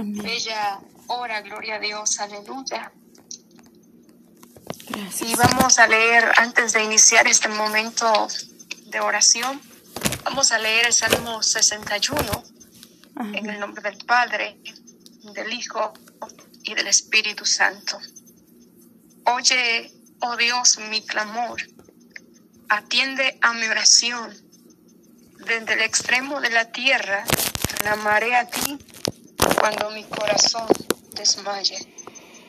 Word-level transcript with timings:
Bella 0.00 0.78
hora, 1.08 1.40
gloria 1.40 1.74
a 1.74 1.78
Dios, 1.80 2.20
aleluya. 2.20 2.92
Y 5.20 5.34
vamos 5.34 5.80
a 5.80 5.88
leer, 5.88 6.24
antes 6.36 6.72
de 6.72 6.84
iniciar 6.84 7.26
este 7.26 7.48
momento 7.48 8.28
de 8.86 9.00
oración, 9.00 9.60
vamos 10.22 10.52
a 10.52 10.58
leer 10.60 10.86
el 10.86 10.92
Salmo 10.92 11.42
61 11.42 12.44
en 13.34 13.50
el 13.50 13.58
nombre 13.58 13.82
del 13.82 13.98
Padre, 14.04 14.60
del 15.34 15.52
Hijo 15.52 15.92
y 16.62 16.74
del 16.74 16.86
Espíritu 16.86 17.44
Santo. 17.44 17.98
Oye, 19.24 19.92
oh 20.20 20.36
Dios, 20.36 20.78
mi 20.90 21.04
clamor, 21.04 21.60
atiende 22.68 23.36
a 23.42 23.52
mi 23.52 23.66
oración. 23.66 24.32
Desde 25.44 25.74
el 25.74 25.82
extremo 25.82 26.40
de 26.40 26.50
la 26.50 26.70
tierra, 26.70 27.24
clamaré 27.80 28.36
a 28.36 28.48
ti 28.48 28.78
cuando 29.58 29.90
mi 29.90 30.04
corazón 30.04 30.66
desmaye. 31.12 31.78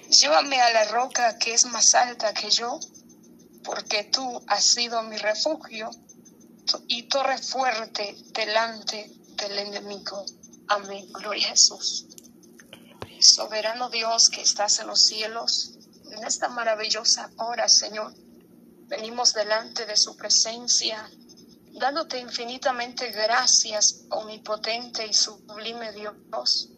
Llévame 0.10 0.60
a 0.62 0.74
la 0.74 0.86
roca 0.86 1.38
que 1.38 1.54
es 1.54 1.66
más 1.66 1.94
alta 1.94 2.34
que 2.34 2.50
yo, 2.50 2.80
porque 3.64 4.06
tú 4.06 4.44
has 4.48 4.64
sido 4.64 5.02
mi 5.04 5.18
refugio 5.18 5.90
y 6.88 7.04
torre 7.04 7.38
fuerte 7.38 8.16
delante 8.34 9.12
del 9.38 9.60
enemigo. 9.60 10.26
Amén. 10.68 11.12
Gloria 11.14 11.48
a 11.48 11.50
Jesús. 11.52 12.08
Soberano 13.20 13.90
Dios 13.90 14.30
que 14.30 14.42
estás 14.42 14.80
en 14.80 14.88
los 14.88 15.06
cielos, 15.06 15.78
en 16.12 16.24
esta 16.26 16.48
maravillosa 16.48 17.30
hora, 17.38 17.68
Señor, 17.68 18.14
venimos 18.88 19.34
delante 19.34 19.86
de 19.86 19.98
su 19.98 20.16
presencia, 20.16 21.10
dándote 21.74 22.18
infinitamente 22.20 23.12
gracias, 23.12 24.06
omnipotente 24.10 25.06
y 25.06 25.14
sublime 25.14 25.92
Dios, 25.92 26.70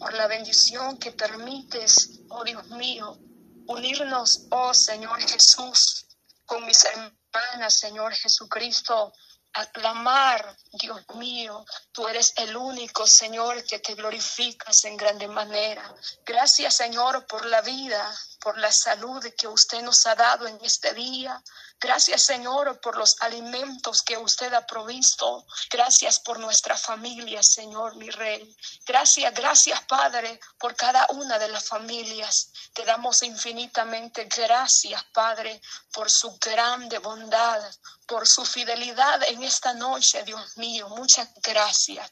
por 0.00 0.14
la 0.14 0.26
bendición 0.26 0.96
que 0.96 1.12
permites, 1.12 2.22
oh 2.30 2.42
Dios 2.42 2.66
mío, 2.68 3.18
unirnos, 3.66 4.46
oh 4.50 4.72
Señor 4.72 5.20
Jesús, 5.20 6.06
con 6.46 6.64
mis 6.64 6.82
hermanas, 6.84 7.78
Señor 7.78 8.14
Jesucristo, 8.14 9.12
aclamar, 9.52 10.56
Dios 10.72 11.02
mío, 11.16 11.66
tú 11.92 12.08
eres 12.08 12.32
el 12.36 12.56
único, 12.56 13.06
Señor, 13.06 13.62
que 13.64 13.78
te 13.78 13.94
glorificas 13.94 14.84
en 14.84 14.96
grande 14.96 15.28
manera. 15.28 15.94
Gracias, 16.24 16.76
Señor, 16.76 17.26
por 17.26 17.44
la 17.44 17.60
vida, 17.60 18.10
por 18.40 18.58
la 18.58 18.72
salud 18.72 19.24
que 19.36 19.46
usted 19.46 19.82
nos 19.82 20.06
ha 20.06 20.14
dado 20.14 20.46
en 20.46 20.58
este 20.62 20.94
día. 20.94 21.42
Gracias, 21.78 22.22
Señor, 22.24 22.80
por 22.80 22.96
los 22.96 23.16
alimentos 23.20 24.02
que 24.02 24.16
usted 24.16 24.52
ha 24.52 24.66
provisto. 24.66 25.46
Gracias 25.70 26.20
por 26.20 26.38
nuestra 26.38 26.76
familia, 26.76 27.42
Señor, 27.42 27.96
mi 27.96 28.10
Rey. 28.10 28.54
Gracias, 28.86 29.32
gracias, 29.34 29.80
Padre, 29.84 30.40
por 30.58 30.74
cada 30.74 31.06
una 31.10 31.38
de 31.38 31.48
las 31.48 31.66
familias. 31.66 32.50
Te 32.74 32.84
damos 32.84 33.22
infinitamente 33.22 34.24
gracias, 34.24 35.02
Padre, 35.12 35.60
por 35.92 36.10
su 36.10 36.36
grande 36.38 36.98
bondad, 36.98 37.62
por 38.06 38.26
su 38.26 38.44
fidelidad 38.44 39.22
en 39.24 39.42
esta 39.42 39.72
noche, 39.74 40.22
Dios 40.24 40.56
mío. 40.56 40.88
Muchas 40.90 41.28
gracias. 41.42 42.10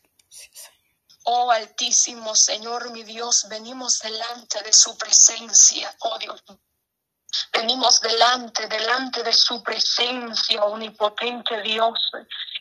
Oh 1.31 1.51
Altísimo 1.51 2.35
Señor, 2.35 2.91
mi 2.91 3.03
Dios, 3.03 3.49
venimos 3.51 3.99
delante 3.99 4.63
de 4.63 4.73
su 4.73 4.97
presencia, 4.97 5.95
oh 6.01 6.19
Dios 6.19 6.43
Venimos 7.53 8.01
delante, 8.01 8.67
delante 8.67 9.23
de 9.23 9.33
su 9.35 9.63
presencia, 9.63 10.65
omnipotente 10.65 11.61
Dios. 11.61 11.99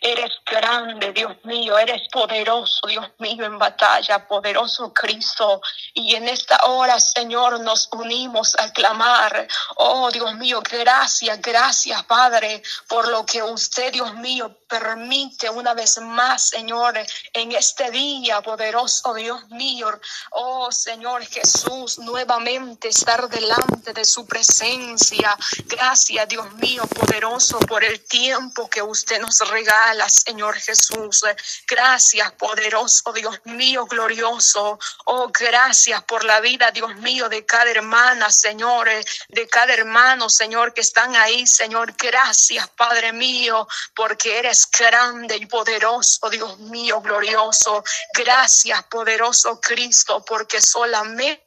Eres 0.01 0.31
grande, 0.45 1.11
Dios 1.11 1.35
mío, 1.43 1.77
eres 1.77 2.07
poderoso, 2.11 2.87
Dios 2.87 3.07
mío, 3.17 3.45
en 3.45 3.57
batalla, 3.57 4.27
poderoso 4.27 4.93
Cristo. 4.93 5.61
Y 5.93 6.15
en 6.15 6.27
esta 6.27 6.57
hora, 6.65 6.99
Señor, 6.99 7.59
nos 7.61 7.89
unimos 7.91 8.55
a 8.57 8.71
clamar. 8.71 9.47
Oh, 9.77 10.11
Dios 10.11 10.35
mío, 10.35 10.61
gracias, 10.69 11.41
gracias, 11.41 12.03
Padre, 12.03 12.61
por 12.87 13.07
lo 13.07 13.25
que 13.25 13.41
usted, 13.41 13.91
Dios 13.91 14.13
mío, 14.15 14.55
permite 14.67 15.49
una 15.49 15.73
vez 15.73 15.97
más, 15.99 16.49
Señor, 16.49 16.97
en 17.33 17.51
este 17.53 17.89
día, 17.89 18.41
poderoso 18.41 19.13
Dios 19.13 19.47
mío. 19.49 19.87
Oh, 20.31 20.71
Señor 20.71 21.25
Jesús, 21.25 21.99
nuevamente 21.99 22.89
estar 22.89 23.27
delante 23.29 23.93
de 23.93 24.05
su 24.05 24.25
presencia. 24.25 25.35
Gracias, 25.65 26.27
Dios 26.27 26.53
mío, 26.55 26.83
poderoso, 26.87 27.59
por 27.59 27.83
el 27.83 28.05
tiempo 28.05 28.69
que 28.69 28.81
usted 28.81 29.19
nos 29.21 29.39
regala 29.49 29.86
Señor 30.09 30.55
Jesús. 30.55 31.23
Gracias, 31.67 32.31
poderoso 32.33 33.13
Dios 33.13 33.39
mío, 33.45 33.85
glorioso. 33.85 34.79
Oh, 35.05 35.27
gracias 35.27 36.03
por 36.03 36.23
la 36.23 36.39
vida, 36.39 36.71
Dios 36.71 36.95
mío, 36.97 37.29
de 37.29 37.45
cada 37.45 37.71
hermana, 37.71 38.29
Señor, 38.29 38.89
de 39.29 39.47
cada 39.47 39.73
hermano, 39.73 40.29
Señor, 40.29 40.73
que 40.73 40.81
están 40.81 41.15
ahí, 41.15 41.47
Señor. 41.47 41.93
Gracias, 41.97 42.67
Padre 42.69 43.13
mío, 43.13 43.67
porque 43.95 44.37
eres 44.39 44.69
grande 44.69 45.37
y 45.37 45.45
poderoso, 45.45 46.29
Dios 46.29 46.59
mío, 46.59 47.01
glorioso. 47.01 47.83
Gracias, 48.13 48.83
poderoso 48.85 49.59
Cristo, 49.61 50.23
porque 50.25 50.61
solamente 50.61 51.46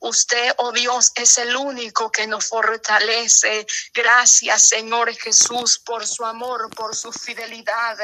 Usted, 0.00 0.54
oh 0.58 0.72
Dios, 0.72 1.12
es 1.14 1.38
el 1.38 1.54
único 1.54 2.10
que 2.10 2.26
nos 2.26 2.46
fortalece. 2.48 3.66
Gracias, 3.92 4.68
Señor 4.68 5.14
Jesús, 5.14 5.78
por 5.78 6.06
su 6.06 6.24
amor, 6.24 6.70
por 6.74 6.96
su 6.96 7.12
fidelidad. 7.12 7.96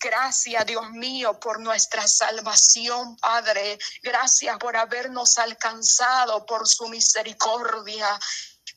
Gracias, 0.00 0.66
Dios 0.66 0.90
mío, 0.90 1.38
por 1.38 1.60
nuestra 1.60 2.06
salvación, 2.08 3.16
Padre. 3.18 3.78
Gracias 4.02 4.58
por 4.58 4.76
habernos 4.76 5.38
alcanzado, 5.38 6.44
por 6.44 6.66
su 6.66 6.88
misericordia. 6.88 8.18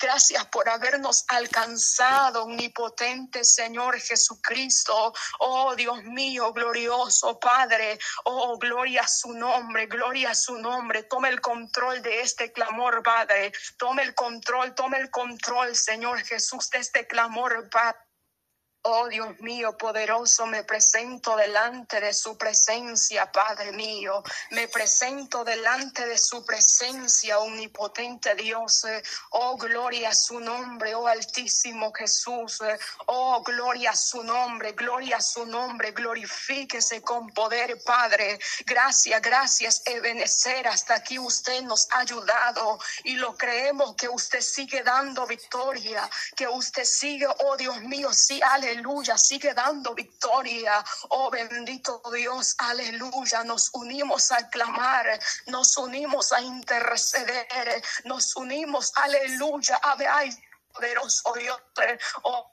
Gracias 0.01 0.45
por 0.45 0.69
habernos 0.69 1.25
alcanzado, 1.27 2.43
omnipotente 2.43 3.43
Señor 3.43 3.99
Jesucristo. 3.99 5.13
Oh 5.39 5.75
Dios 5.75 6.01
mío, 6.05 6.53
glorioso 6.53 7.37
Padre. 7.37 7.99
Oh, 8.23 8.57
gloria 8.57 9.01
a 9.01 9.07
su 9.07 9.33
nombre, 9.33 9.87
gloria 9.87 10.31
a 10.31 10.35
su 10.35 10.57
nombre. 10.57 11.03
Tome 11.03 11.27
el 11.27 11.41
control 11.41 12.01
de 12.01 12.21
este 12.21 12.53
clamor, 12.53 13.03
Padre. 13.03 13.51
Tome 13.77 14.03
el 14.03 14.15
control, 14.15 14.73
tome 14.73 14.99
el 14.99 15.11
control, 15.11 15.75
Señor 15.75 16.21
Jesús, 16.21 16.69
de 16.69 16.79
este 16.79 17.05
clamor, 17.05 17.69
Padre. 17.69 18.08
Oh 18.83 19.09
Dios 19.09 19.37
mío, 19.41 19.77
poderoso, 19.77 20.45
me 20.45 20.63
presento 20.63 21.35
delante 21.35 21.99
de 21.99 22.13
su 22.13 22.37
presencia, 22.37 23.29
Padre 23.29 23.73
mío. 23.73 24.23
Me 24.51 24.69
presento 24.69 25.43
delante 25.43 26.07
de 26.07 26.17
su 26.17 26.45
presencia, 26.45 27.39
omnipotente 27.39 28.35
Dios. 28.35 28.85
Oh, 29.31 29.57
gloria 29.57 30.09
a 30.09 30.15
su 30.15 30.39
nombre, 30.39 30.95
oh 30.95 31.07
Altísimo 31.07 31.91
Jesús. 31.91 32.59
Oh, 33.07 33.43
gloria 33.43 33.91
a 33.91 33.95
su 33.97 34.23
nombre, 34.23 34.71
gloria 34.71 35.17
a 35.17 35.21
su 35.21 35.45
nombre. 35.45 35.91
Glorifíquese 35.91 37.01
con 37.01 37.27
poder, 37.31 37.83
Padre. 37.83 38.39
Gracias, 38.65 39.21
gracias, 39.21 39.81
Ebenecer. 39.87 40.65
Hasta 40.69 40.95
aquí 40.95 41.19
usted 41.19 41.63
nos 41.63 41.85
ha 41.91 41.99
ayudado 41.99 42.79
y 43.03 43.15
lo 43.15 43.35
creemos 43.35 43.95
que 43.95 44.07
usted 44.07 44.39
sigue 44.39 44.83
dando 44.83 45.27
victoria, 45.27 46.09
que 46.37 46.47
usted 46.47 46.85
sigue, 46.85 47.27
oh 47.39 47.57
Dios 47.57 47.81
mío, 47.81 48.13
sí, 48.13 48.39
aleluya 48.41 48.68
aleluya, 48.69 49.17
sigue 49.17 49.53
dando 49.53 49.93
victoria. 49.93 50.83
Oh 51.09 51.29
bendito 51.29 52.01
Dios, 52.13 52.55
aleluya. 52.57 53.43
Nos 53.43 53.69
unimos 53.73 54.31
a 54.31 54.49
clamar, 54.49 55.19
nos 55.47 55.77
unimos 55.77 56.31
a 56.31 56.41
interceder, 56.41 57.81
nos 58.05 58.35
unimos, 58.35 58.91
aleluya. 58.95 59.79
Ay, 60.11 60.29
poderoso 60.73 61.33
Dios. 61.33 61.59
Oh, 62.23 62.51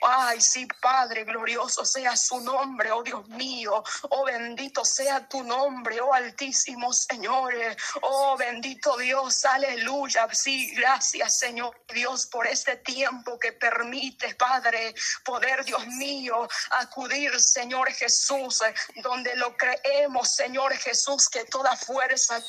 Ay, 0.00 0.40
sí, 0.40 0.66
Padre, 0.80 1.24
glorioso 1.24 1.84
sea 1.84 2.16
su 2.16 2.40
nombre, 2.40 2.92
oh 2.92 3.02
Dios 3.02 3.26
mío. 3.28 3.82
Oh, 4.10 4.24
bendito 4.24 4.84
sea 4.84 5.28
tu 5.28 5.42
nombre, 5.42 6.00
oh 6.00 6.14
Altísimo 6.14 6.92
Señor. 6.92 7.54
Oh, 8.02 8.36
bendito 8.36 8.96
Dios, 8.96 9.44
aleluya. 9.44 10.28
Sí, 10.32 10.74
gracias, 10.74 11.38
Señor 11.38 11.84
Dios, 11.92 12.26
por 12.26 12.46
este 12.46 12.76
tiempo 12.76 13.38
que 13.38 13.52
permite, 13.52 14.34
Padre, 14.34 14.94
poder, 15.24 15.64
Dios 15.64 15.84
mío, 15.86 16.48
acudir, 16.70 17.40
Señor 17.40 17.90
Jesús, 17.92 18.62
donde 18.96 19.34
lo 19.36 19.56
creemos, 19.56 20.30
Señor 20.30 20.74
Jesús, 20.76 21.28
que 21.28 21.44
toda 21.44 21.76
fuerza 21.76 22.40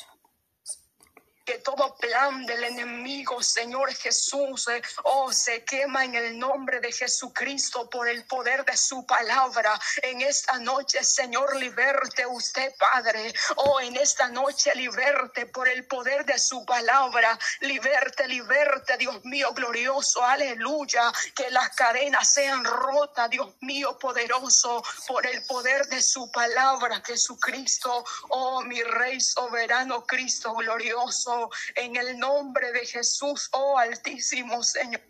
que 1.50 1.58
todo 1.58 1.96
plan 1.96 2.46
del 2.46 2.62
enemigo, 2.62 3.42
Señor 3.42 3.92
Jesús, 3.92 4.68
eh, 4.68 4.80
oh, 5.02 5.32
se 5.32 5.64
quema 5.64 6.04
en 6.04 6.14
el 6.14 6.38
nombre 6.38 6.78
de 6.78 6.92
Jesucristo 6.92 7.90
por 7.90 8.06
el 8.06 8.24
poder 8.24 8.64
de 8.64 8.76
su 8.76 9.04
palabra. 9.04 9.76
En 10.00 10.20
esta 10.20 10.60
noche, 10.60 11.02
Señor, 11.02 11.56
liberte 11.56 12.24
usted, 12.24 12.72
Padre. 12.78 13.34
Oh, 13.56 13.80
en 13.80 13.96
esta 13.96 14.28
noche, 14.28 14.72
liberte 14.76 15.46
por 15.46 15.68
el 15.68 15.84
poder 15.88 16.24
de 16.24 16.38
su 16.38 16.64
palabra. 16.64 17.36
Liberte, 17.62 18.28
liberte, 18.28 18.96
Dios 18.96 19.24
mío, 19.24 19.52
glorioso. 19.52 20.22
Aleluya. 20.22 21.10
Que 21.34 21.50
las 21.50 21.70
cadenas 21.70 22.32
sean 22.32 22.64
rotas, 22.64 23.28
Dios 23.28 23.52
mío, 23.60 23.98
poderoso, 23.98 24.84
por 25.08 25.26
el 25.26 25.42
poder 25.46 25.88
de 25.88 26.00
su 26.00 26.30
palabra, 26.30 27.02
Jesucristo. 27.04 28.04
Oh, 28.28 28.62
mi 28.62 28.80
Rey 28.84 29.20
soberano, 29.20 30.06
Cristo 30.06 30.54
glorioso 30.54 31.39
en 31.76 31.96
el 31.96 32.18
nombre 32.18 32.72
de 32.72 32.84
Jesús, 32.86 33.48
oh 33.52 33.78
Altísimo 33.78 34.62
Señor. 34.62 35.09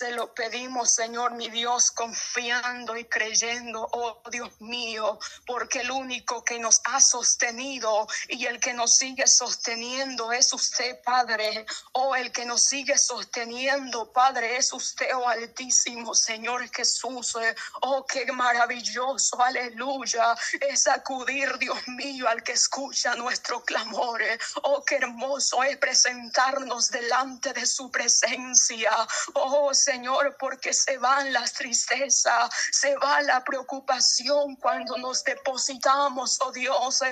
Se 0.00 0.12
lo 0.12 0.32
pedimos, 0.32 0.94
Señor, 0.94 1.32
mi 1.32 1.50
Dios, 1.50 1.90
confiando 1.90 2.96
y 2.96 3.04
creyendo, 3.04 3.86
oh 3.92 4.22
Dios 4.30 4.58
mío, 4.58 5.18
porque 5.46 5.80
el 5.80 5.90
único 5.90 6.42
que 6.42 6.58
nos 6.58 6.80
ha 6.84 7.02
sostenido 7.02 8.06
y 8.26 8.46
el 8.46 8.58
que 8.60 8.72
nos 8.72 8.96
sigue 8.96 9.26
sosteniendo 9.26 10.32
es 10.32 10.54
usted, 10.54 11.02
Padre. 11.02 11.66
Oh, 11.92 12.16
el 12.16 12.32
que 12.32 12.46
nos 12.46 12.64
sigue 12.64 12.96
sosteniendo, 12.96 14.10
Padre, 14.10 14.56
es 14.56 14.72
usted, 14.72 15.14
oh 15.14 15.28
Altísimo, 15.28 16.14
Señor 16.14 16.66
Jesús. 16.74 17.36
Oh, 17.82 18.06
qué 18.06 18.24
maravilloso, 18.32 19.38
aleluya, 19.42 20.34
es 20.62 20.86
acudir, 20.86 21.58
Dios 21.58 21.86
mío, 21.88 22.26
al 22.26 22.42
que 22.42 22.52
escucha 22.52 23.16
nuestro 23.16 23.62
clamor. 23.64 24.22
Oh, 24.62 24.82
qué 24.82 24.94
hermoso 24.94 25.62
es 25.62 25.76
presentarnos 25.76 26.90
delante 26.90 27.52
de 27.52 27.66
su 27.66 27.90
presencia. 27.90 28.92
Oh, 29.34 29.74
Señor, 29.74 29.89
porque 30.38 30.72
se 30.72 30.98
van 30.98 31.32
las 31.32 31.52
tristezas, 31.52 32.50
se 32.70 32.96
va 32.96 33.22
la 33.22 33.42
preocupación 33.42 34.56
cuando 34.56 34.96
nos 34.98 35.24
depositamos, 35.24 36.38
oh 36.42 36.52
Dios, 36.52 37.02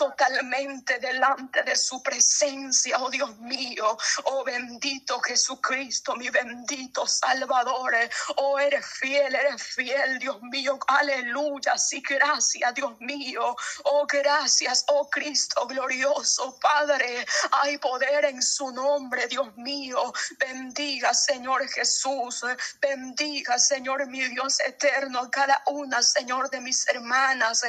totalmente 0.00 0.98
delante 0.98 1.62
de 1.62 1.76
su 1.76 2.02
presencia, 2.02 2.96
oh 3.00 3.10
Dios 3.10 3.38
mío, 3.40 3.98
oh 4.24 4.42
bendito 4.44 5.20
Jesucristo, 5.20 6.16
mi 6.16 6.30
bendito 6.30 7.06
Salvador, 7.06 7.92
oh 8.36 8.58
eres 8.58 8.86
fiel, 8.86 9.34
eres 9.34 9.62
fiel, 9.62 10.18
Dios 10.18 10.40
mío, 10.40 10.78
aleluya, 10.86 11.76
sí, 11.76 12.00
gracias, 12.00 12.72
Dios 12.74 12.98
mío, 13.00 13.54
oh 13.84 14.06
gracias, 14.06 14.86
oh 14.88 15.10
Cristo 15.10 15.66
glorioso, 15.66 16.58
Padre, 16.58 17.26
hay 17.60 17.76
poder 17.76 18.24
en 18.24 18.42
su 18.42 18.70
nombre, 18.70 19.26
Dios 19.26 19.54
mío, 19.58 20.14
bendiga 20.38 21.12
Señor 21.12 21.68
Jesús, 21.68 22.42
bendiga 22.80 23.58
Señor 23.58 24.06
mi 24.06 24.26
Dios 24.28 24.60
eterno, 24.60 25.30
cada 25.30 25.62
una, 25.66 26.02
Señor, 26.02 26.48
de 26.48 26.62
mis 26.62 26.88
hermanas 26.88 27.64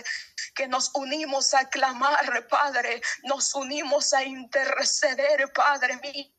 que 0.56 0.70
nos 0.70 0.92
unimos 0.94 1.54
a 1.54 1.70
clamar 1.70 2.21
Padre, 2.50 3.02
nos 3.24 3.54
unimos 3.56 4.14
a 4.14 4.24
interceder, 4.24 5.52
Padre 5.54 5.98
mío. 5.98 6.32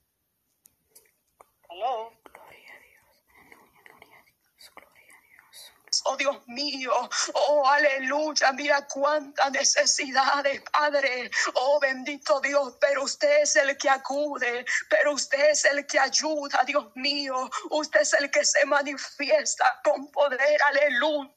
Oh 6.05 6.17
Dios 6.17 6.37
mío, 6.46 6.93
oh 7.34 7.69
aleluya, 7.69 8.52
mira 8.52 8.87
cuántas 8.88 9.52
necesidades, 9.52 10.62
Padre. 10.73 11.31
Oh 11.55 11.79
bendito 11.81 12.40
Dios, 12.40 12.76
pero 12.81 13.05
usted 13.05 13.43
es 13.43 13.56
el 13.56 13.76
que 13.76 13.88
acude, 13.88 14.64
pero 14.88 15.12
usted 15.12 15.50
es 15.50 15.64
el 15.64 15.87
que 15.87 15.99
ayuda, 15.99 16.62
Dios 16.67 16.90
mío. 16.96 17.49
Usted 17.70 18.00
es 18.00 18.14
el 18.14 18.31
que 18.31 18.44
se 18.44 18.64
manifiesta 18.64 19.81
con 19.85 20.11
poder, 20.11 20.62
aleluya. 20.62 21.31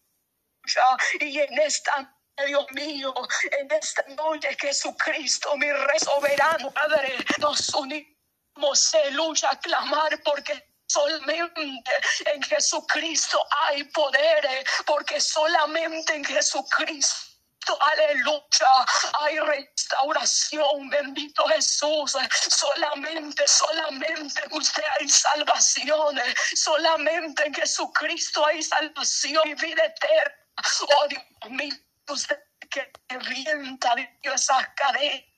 Y 1.20 1.40
en 1.40 1.60
esta 1.60 2.15
Dios 2.44 2.66
mío, 2.72 3.14
en 3.60 3.72
esta 3.72 4.04
noche 4.10 4.56
Jesucristo, 4.60 5.56
mi 5.58 5.72
rey 5.72 6.00
soberano, 6.00 6.70
Padre, 6.72 7.16
nos 7.40 7.74
unimos, 7.74 8.94
aleluya, 8.94 9.50
a 9.52 9.60
clamar 9.60 10.22
porque 10.24 10.76
Solamente 10.88 11.84
en 12.26 12.44
Jesucristo 12.44 13.42
hay 13.64 13.84
poder, 13.86 14.66
porque 14.86 15.20
solamente 15.20 16.14
en 16.14 16.24
Jesucristo 16.24 17.80
aleluya, 17.80 18.86
hay 19.22 19.40
restauración, 19.40 20.90
bendito 20.90 21.44
Jesús, 21.48 22.16
solamente, 22.50 23.48
solamente 23.48 24.44
en 24.44 24.54
usted 24.54 24.84
hay 25.00 25.10
salvación, 25.10 26.20
solamente 26.56 27.48
en 27.48 27.54
Jesucristo 27.56 28.46
hay 28.46 28.62
salvación 28.62 29.42
y 29.48 29.56
vida 29.56 29.86
eterna. 29.86 30.36
Oh 30.82 31.08
Dios 31.08 31.24
mío 31.50 31.85
usted 32.10 32.40
que 32.70 32.92
revienta 33.10 33.96
esas 34.22 34.68
cadenas 34.76 35.35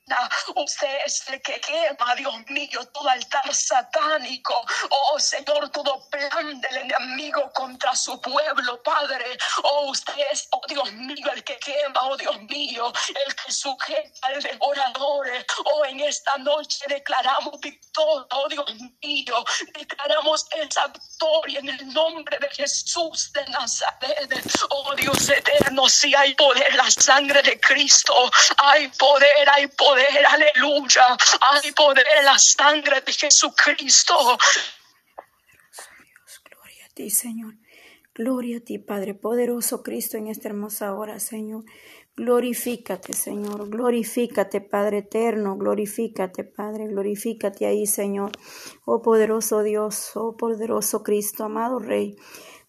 Usted 0.56 0.98
es 1.04 1.28
el 1.28 1.40
que 1.42 1.60
quema, 1.60 2.14
Dios 2.14 2.34
mío, 2.48 2.84
todo 2.92 3.08
altar 3.08 3.54
satánico. 3.54 4.54
Oh 4.90 5.18
Señor, 5.18 5.68
todo 5.70 6.08
plan 6.10 6.60
del 6.60 6.76
enemigo 6.78 7.50
contra 7.54 7.94
su 7.94 8.20
pueblo, 8.20 8.82
Padre. 8.82 9.36
Oh, 9.62 9.90
usted 9.90 10.14
es, 10.32 10.48
oh 10.52 10.60
Dios 10.68 10.92
mío, 10.92 11.30
el 11.34 11.44
que 11.44 11.58
quema, 11.58 12.00
oh 12.02 12.16
Dios 12.16 12.40
mío, 12.42 12.92
el 13.26 13.34
que 13.34 13.52
sujeta 13.52 14.28
al 14.28 14.42
devorador. 14.42 15.26
Oh, 15.64 15.84
en 15.84 16.00
esta 16.00 16.36
noche 16.38 16.84
declaramos 16.88 17.60
victoria, 17.60 18.26
oh 18.30 18.48
Dios 18.48 18.74
mío, 19.02 19.44
declaramos 19.74 20.46
esa 20.52 20.86
victoria 20.88 21.60
en 21.60 21.68
el 21.68 21.92
nombre 21.92 22.38
de 22.38 22.48
Jesús 22.50 23.32
de 23.32 23.44
Nazaret. 23.46 24.28
Oh 24.70 24.94
Dios 24.94 25.28
eterno, 25.28 25.88
si 25.88 26.14
hay 26.14 26.34
poder, 26.34 26.74
la 26.74 26.90
sangre 26.90 27.42
de 27.42 27.58
Cristo, 27.60 28.30
hay 28.58 28.88
poder, 28.88 29.48
hay 29.50 29.66
poder 29.68 29.97
aleluya. 30.04 31.16
Hay 31.50 31.72
poder 31.72 32.06
en 32.18 32.24
la 32.24 32.38
sangre 32.38 33.00
de 33.00 33.12
Jesucristo. 33.12 34.14
Gloria 36.44 36.86
a 36.86 36.94
ti, 36.94 37.10
Señor. 37.10 37.54
Gloria 38.14 38.58
a 38.58 38.60
ti, 38.60 38.78
Padre 38.78 39.14
poderoso 39.14 39.82
Cristo, 39.84 40.16
en 40.16 40.26
esta 40.26 40.48
hermosa 40.48 40.92
hora, 40.94 41.20
Señor. 41.20 41.64
Glorifícate, 42.16 43.12
Señor. 43.12 43.68
Glorifícate, 43.68 44.60
Padre 44.60 44.98
eterno. 44.98 45.56
Glorifícate, 45.56 46.42
Padre. 46.42 46.88
Glorifícate 46.88 47.66
ahí, 47.66 47.86
Señor. 47.86 48.32
Oh 48.84 49.02
poderoso 49.02 49.62
Dios, 49.62 50.10
oh 50.16 50.36
poderoso 50.36 51.04
Cristo, 51.04 51.44
amado 51.44 51.78
Rey. 51.78 52.16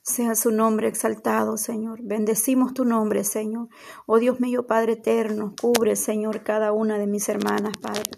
Sea 0.01 0.35
su 0.35 0.51
nombre 0.51 0.87
exaltado, 0.87 1.57
Señor. 1.57 1.99
Bendecimos 2.01 2.73
tu 2.73 2.85
nombre, 2.85 3.23
Señor. 3.23 3.67
Oh 4.05 4.17
Dios 4.17 4.39
mío, 4.39 4.65
Padre 4.65 4.93
eterno, 4.93 5.53
cubre, 5.59 5.95
Señor, 5.95 6.43
cada 6.43 6.71
una 6.71 6.97
de 6.97 7.05
mis 7.05 7.29
hermanas, 7.29 7.73
Padre, 7.81 8.09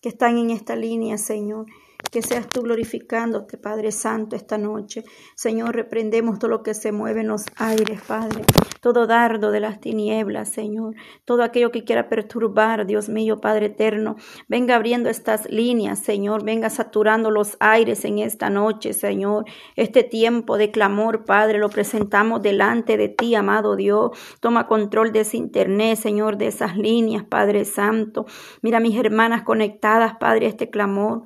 que 0.00 0.08
están 0.08 0.38
en 0.38 0.50
esta 0.50 0.76
línea, 0.76 1.18
Señor. 1.18 1.66
Que 2.10 2.20
seas 2.20 2.46
tú 2.48 2.62
glorificándote, 2.62 3.56
Padre 3.56 3.90
Santo, 3.90 4.36
esta 4.36 4.58
noche. 4.58 5.02
Señor, 5.34 5.74
reprendemos 5.74 6.38
todo 6.38 6.50
lo 6.50 6.62
que 6.62 6.74
se 6.74 6.92
mueve 6.92 7.20
en 7.20 7.28
los 7.28 7.44
aires, 7.56 8.02
Padre. 8.06 8.44
Todo 8.80 9.06
dardo 9.06 9.50
de 9.50 9.60
las 9.60 9.80
tinieblas, 9.80 10.50
Señor. 10.50 10.94
Todo 11.24 11.42
aquello 11.42 11.70
que 11.70 11.84
quiera 11.84 12.08
perturbar, 12.08 12.86
Dios 12.86 13.08
mío, 13.08 13.40
Padre 13.40 13.66
eterno. 13.66 14.16
Venga 14.48 14.76
abriendo 14.76 15.08
estas 15.08 15.48
líneas, 15.50 16.00
Señor. 16.00 16.44
Venga 16.44 16.68
saturando 16.68 17.30
los 17.30 17.56
aires 17.60 18.04
en 18.04 18.18
esta 18.18 18.50
noche, 18.50 18.92
Señor. 18.92 19.46
Este 19.76 20.02
tiempo 20.02 20.58
de 20.58 20.70
clamor, 20.70 21.24
Padre, 21.24 21.58
lo 21.58 21.70
presentamos 21.70 22.42
delante 22.42 22.98
de 22.98 23.08
ti, 23.08 23.34
amado 23.34 23.74
Dios. 23.76 24.10
Toma 24.40 24.66
control 24.66 25.12
de 25.12 25.20
ese 25.20 25.38
internet, 25.38 25.98
Señor, 25.98 26.36
de 26.36 26.48
esas 26.48 26.76
líneas, 26.76 27.24
Padre 27.24 27.64
Santo. 27.64 28.26
Mira 28.60 28.80
mis 28.80 28.98
hermanas 28.98 29.44
conectadas, 29.44 30.16
Padre, 30.18 30.46
a 30.46 30.48
este 30.50 30.68
clamor 30.68 31.22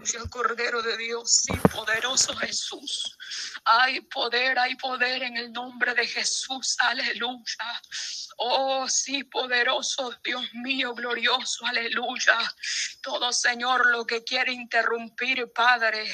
de 0.75 0.97
Dios, 0.97 1.31
sí, 1.31 1.53
poderoso 1.73 2.35
Jesús. 2.37 3.17
Hay 3.65 4.01
poder, 4.03 4.59
hay 4.59 4.75
poder 4.77 5.23
en 5.23 5.37
el 5.37 5.53
nombre 5.53 5.95
de 5.95 6.07
Jesús, 6.07 6.77
aleluya. 6.81 7.83
Oh, 8.39 8.87
sí, 8.89 9.25
poderoso 9.25 10.15
Dios 10.23 10.45
mío, 10.55 10.95
glorioso, 10.95 11.65
aleluya. 11.67 12.39
Todo 13.03 13.33
Señor, 13.33 13.87
lo 13.87 14.07
que 14.07 14.25
quiere 14.25 14.53
interrumpir, 14.53 15.51
Padre, 15.53 16.05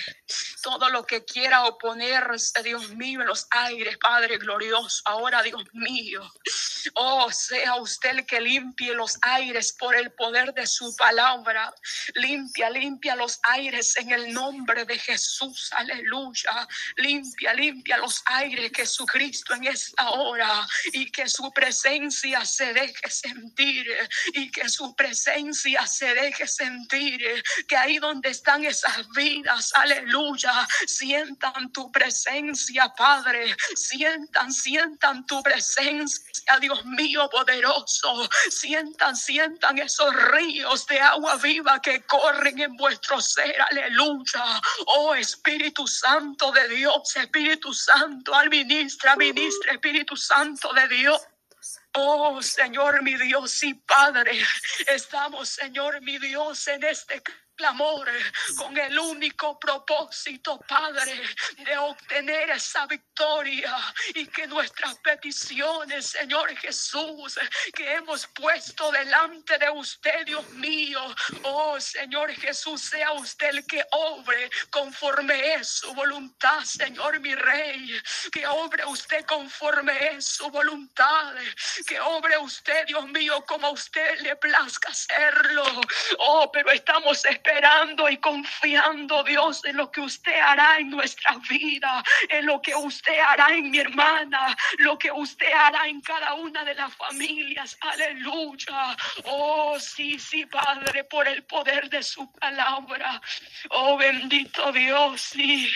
todo 0.62 0.88
lo 0.88 1.04
que 1.04 1.25
quiera 1.25 1.64
oponerse, 1.64 2.62
Dios 2.62 2.90
mío, 2.90 3.21
en 3.21 3.26
los 3.26 3.47
aires, 3.50 3.99
Padre 3.99 4.38
glorioso. 4.38 5.02
Ahora, 5.04 5.42
Dios 5.42 5.64
mío, 5.73 6.23
oh, 6.95 7.31
sea 7.33 7.76
usted 7.76 8.11
el 8.11 8.26
que 8.26 8.40
limpie 8.40 8.95
los 8.95 9.19
aires 9.23 9.73
por 9.73 9.97
el 9.97 10.12
poder 10.12 10.54
de 10.54 10.66
su 10.66 10.95
palabra. 10.97 11.75
Limpia, 12.14 12.71
limpia 12.71 13.16
los 13.16 13.40
aires 13.42 13.97
en 13.97 14.11
el 14.11 14.33
nombre 14.33 14.85
de 14.85 14.99
Jesús, 14.99 15.73
aleluya. 15.73 16.69
Limpia 17.54 17.99
los 17.99 18.23
aires, 18.26 18.71
Jesucristo, 18.75 19.54
en 19.54 19.64
esta 19.64 20.11
hora. 20.11 20.66
Y 20.92 21.11
que 21.11 21.28
su 21.28 21.50
presencia 21.52 22.45
se 22.45 22.73
deje 22.73 23.11
sentir. 23.11 23.87
Y 24.35 24.50
que 24.50 24.69
su 24.69 24.95
presencia 24.95 25.87
se 25.87 26.14
deje 26.14 26.47
sentir. 26.47 27.42
Que 27.69 27.76
ahí 27.76 27.99
donde 27.99 28.31
están 28.31 28.64
esas 28.64 29.09
vidas, 29.11 29.73
aleluya, 29.75 30.66
sientan 30.87 31.73
tu 31.73 31.90
presencia, 31.90 32.92
Padre. 32.97 33.54
Sientan, 33.75 34.52
sientan 34.52 35.26
tu 35.26 35.42
presencia, 35.42 36.59
Dios 36.61 36.85
mío 36.85 37.28
poderoso. 37.31 38.28
Sientan, 38.50 39.16
sientan 39.16 39.78
esos 39.78 40.14
ríos 40.33 40.87
de 40.87 41.00
agua 41.00 41.37
viva 41.37 41.81
que 41.81 42.02
corren 42.02 42.59
en 42.61 42.76
vuestro 42.76 43.21
ser, 43.21 43.54
aleluya. 43.71 44.61
Oh 44.87 45.14
Espíritu 45.14 45.87
Santo 45.87 46.52
de 46.52 46.69
Dios, 46.69 46.91
Espíritu 47.16 47.72
Santo, 47.72 48.34
al 48.34 48.50
ministra, 48.50 49.16
ministra, 49.16 49.72
Espíritu 49.72 50.16
Santo 50.16 50.72
de 50.72 50.88
Dios. 50.88 51.20
Oh 51.94 52.40
Señor 52.42 53.02
mi 53.02 53.14
Dios 53.16 53.62
y 53.62 53.75
Padre, 53.75 54.42
estamos 54.88 55.49
Señor 55.49 56.00
mi 56.02 56.18
Dios 56.18 56.66
en 56.68 56.84
este 56.84 57.22
clamor 57.54 58.09
con 58.56 58.76
el 58.76 58.99
único 58.99 59.59
propósito, 59.59 60.59
Padre, 60.66 61.21
de 61.59 61.76
obtener 61.76 62.50
esa 62.50 62.87
victoria 62.87 63.76
y 64.14 64.26
que 64.26 64.47
nuestras 64.47 64.97
peticiones, 64.97 66.06
Señor 66.06 66.56
Jesús, 66.56 67.38
que 67.75 67.94
hemos 67.94 68.26
puesto 68.28 68.90
delante 68.90 69.59
de 69.59 69.71
usted, 69.71 70.25
Dios 70.26 70.49
mío, 70.50 71.00
oh 71.44 71.78
Señor 71.80 72.32
Jesús, 72.32 72.80
sea 72.82 73.12
usted 73.12 73.50
el 73.50 73.66
que 73.66 73.85
obre 73.92 74.50
conforme 74.71 75.54
es 75.54 75.68
su 75.68 75.94
voluntad, 75.94 76.62
Señor 76.64 77.21
mi 77.21 77.35
Rey, 77.35 78.00
que 78.32 78.47
obre 78.47 78.85
usted 78.87 79.25
conforme 79.26 80.16
es 80.16 80.25
su 80.25 80.50
voluntad, 80.50 81.35
que 81.87 82.00
obre 82.00 82.37
usted, 82.38 82.87
Dios 82.87 83.06
mío, 83.09 83.44
como 83.47 83.68
a 83.68 83.71
usted 83.71 84.21
le 84.21 84.35
plazca 84.37 84.90
hacerlo. 84.90 85.64
Oh, 86.18 86.50
pero 86.50 86.71
estamos 86.71 87.25
esperando 87.25 87.51
esperando 87.52 88.09
y 88.09 88.16
confiando, 88.16 89.23
Dios, 89.25 89.62
en 89.66 89.76
lo 89.76 89.90
que 89.90 90.00
usted 90.00 90.38
hará 90.40 90.78
en 90.78 90.88
nuestra 90.88 91.37
vida, 91.49 92.02
en 92.30 92.47
lo 92.47 92.62
que 92.62 92.75
usted 92.75 93.18
hará 93.18 93.49
en 93.54 93.71
mi 93.71 93.78
hermana, 93.78 94.56
lo 94.78 94.97
que 94.97 95.12
usted 95.12 95.52
hará 95.52 95.87
en 95.87 96.00
cada 96.00 96.35
una 96.35 96.64
de 96.64 96.75
las 96.75 96.94
familias. 96.94 97.76
Aleluya. 97.82 98.97
Oh, 99.25 99.78
sí, 99.78 100.18
sí, 100.18 100.47
Padre, 100.47 101.04
por 101.04 101.28
el 101.28 101.42
poder 101.44 101.90
de 101.90 102.02
su 102.02 102.32
palabra. 102.32 103.21
Oh, 103.68 103.99
bendito 103.99 104.73
Dios, 104.73 105.21
sí. 105.21 105.71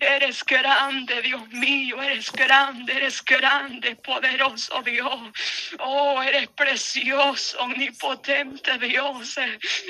Eres 0.00 0.44
grande, 0.44 1.22
Dios 1.22 1.48
mío, 1.48 2.00
eres 2.02 2.30
grande, 2.30 2.92
eres 2.92 3.24
grande, 3.24 3.96
poderoso 3.96 4.80
Dios. 4.82 5.32
Oh, 5.80 6.22
eres 6.22 6.48
precioso, 6.50 7.58
omnipotente 7.58 8.78
Dios. 8.78 9.36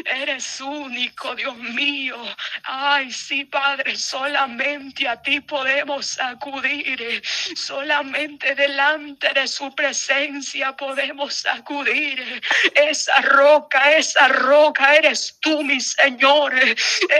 Eres 0.06 0.60
único 0.62 1.15
Dios 1.36 1.56
mío. 1.56 2.16
Ay, 2.64 3.10
sí, 3.10 3.44
Padre, 3.44 3.96
solamente 3.96 5.08
a 5.08 5.20
ti 5.20 5.40
podemos 5.40 6.18
acudir. 6.20 7.22
Solamente 7.56 8.54
delante 8.54 9.32
de 9.34 9.48
su 9.48 9.74
presencia 9.74 10.76
podemos 10.76 11.44
acudir. 11.46 12.42
Esa 12.74 13.16
roca, 13.22 13.92
esa 13.92 14.28
roca 14.28 14.94
eres 14.94 15.36
tú, 15.40 15.62
mi 15.64 15.80
Señor. 15.80 16.54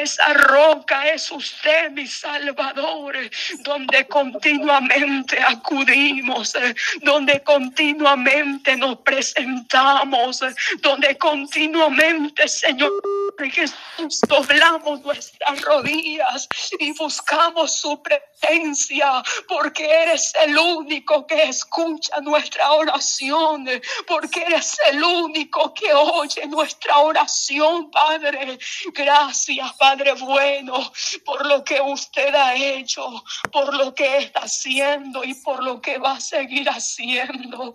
Esa 0.01 0.33
roca 0.35 1.09
es 1.09 1.31
usted, 1.31 1.91
mi 1.91 2.07
Salvador, 2.07 3.17
donde 3.61 4.07
continuamente 4.07 5.39
acudimos, 5.41 6.55
donde 7.03 7.43
continuamente 7.43 8.77
nos 8.77 8.99
presentamos, 8.99 10.41
donde 10.81 11.17
continuamente, 11.19 12.47
Señor 12.47 12.93
Jesús, 13.39 14.21
doblamos 14.29 15.03
nuestras 15.03 15.61
rodillas 15.63 16.49
y 16.79 16.93
buscamos 16.93 17.73
su 17.73 18.03
presencia, 18.03 19.23
porque 19.47 19.85
eres 19.85 20.33
el 20.43 20.57
único 20.57 21.27
que 21.27 21.43
escucha 21.45 22.21
nuestra 22.21 22.73
oración, 22.73 23.67
porque 24.07 24.43
eres 24.43 24.77
el 24.91 25.03
único 25.03 25.73
que 25.75 25.93
oye 25.93 26.47
nuestra 26.47 26.99
oración, 26.99 27.91
Padre. 27.91 28.59
Gracias, 28.93 29.73
Padre 29.75 30.15
bueno, 30.15 30.93
por 31.25 31.47
lo 31.47 31.65
que 31.65 31.81
usted 31.81 32.35
ha 32.35 32.55
hecho, 32.55 33.23
por 33.53 33.75
lo 33.75 33.95
que 33.95 34.19
está 34.19 34.41
haciendo 34.41 35.25
y 35.25 35.35
por 35.35 35.63
lo 35.63 35.81
que 35.81 35.99
va 35.99 36.13
a 36.13 36.21
seguir 36.21 36.69
haciendo. 36.69 37.75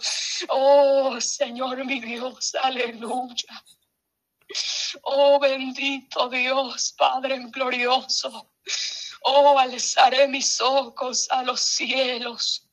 Oh, 0.50 1.20
Señor 1.20 1.86
mi 1.86 2.00
Dios, 2.00 2.56
aleluya. 2.62 3.64
Oh 5.04 5.40
bendito 5.40 6.30
Dios, 6.30 6.94
Padre 6.98 7.40
glorioso. 7.50 8.52
Oh, 9.24 9.58
alzaré 9.58 10.28
mis 10.28 10.60
ojos 10.62 11.28
a 11.30 11.44
los 11.44 11.62
cielos 11.62 12.68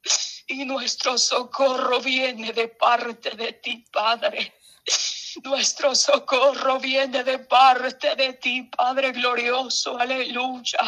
y 0.47 0.65
nuestro 0.65 1.19
socorro 1.19 2.01
viene 2.01 2.53
de 2.53 2.69
parte 2.69 3.31
de 3.31 3.53
ti, 3.53 3.85
Padre. 3.93 4.55
Nuestro 5.45 5.95
socorro 5.95 6.79
viene 6.79 7.23
de 7.23 7.39
parte 7.39 8.15
de 8.17 8.35
ti, 8.35 8.63
Padre 8.63 9.13
glorioso, 9.13 9.99
aleluya. 9.99 10.79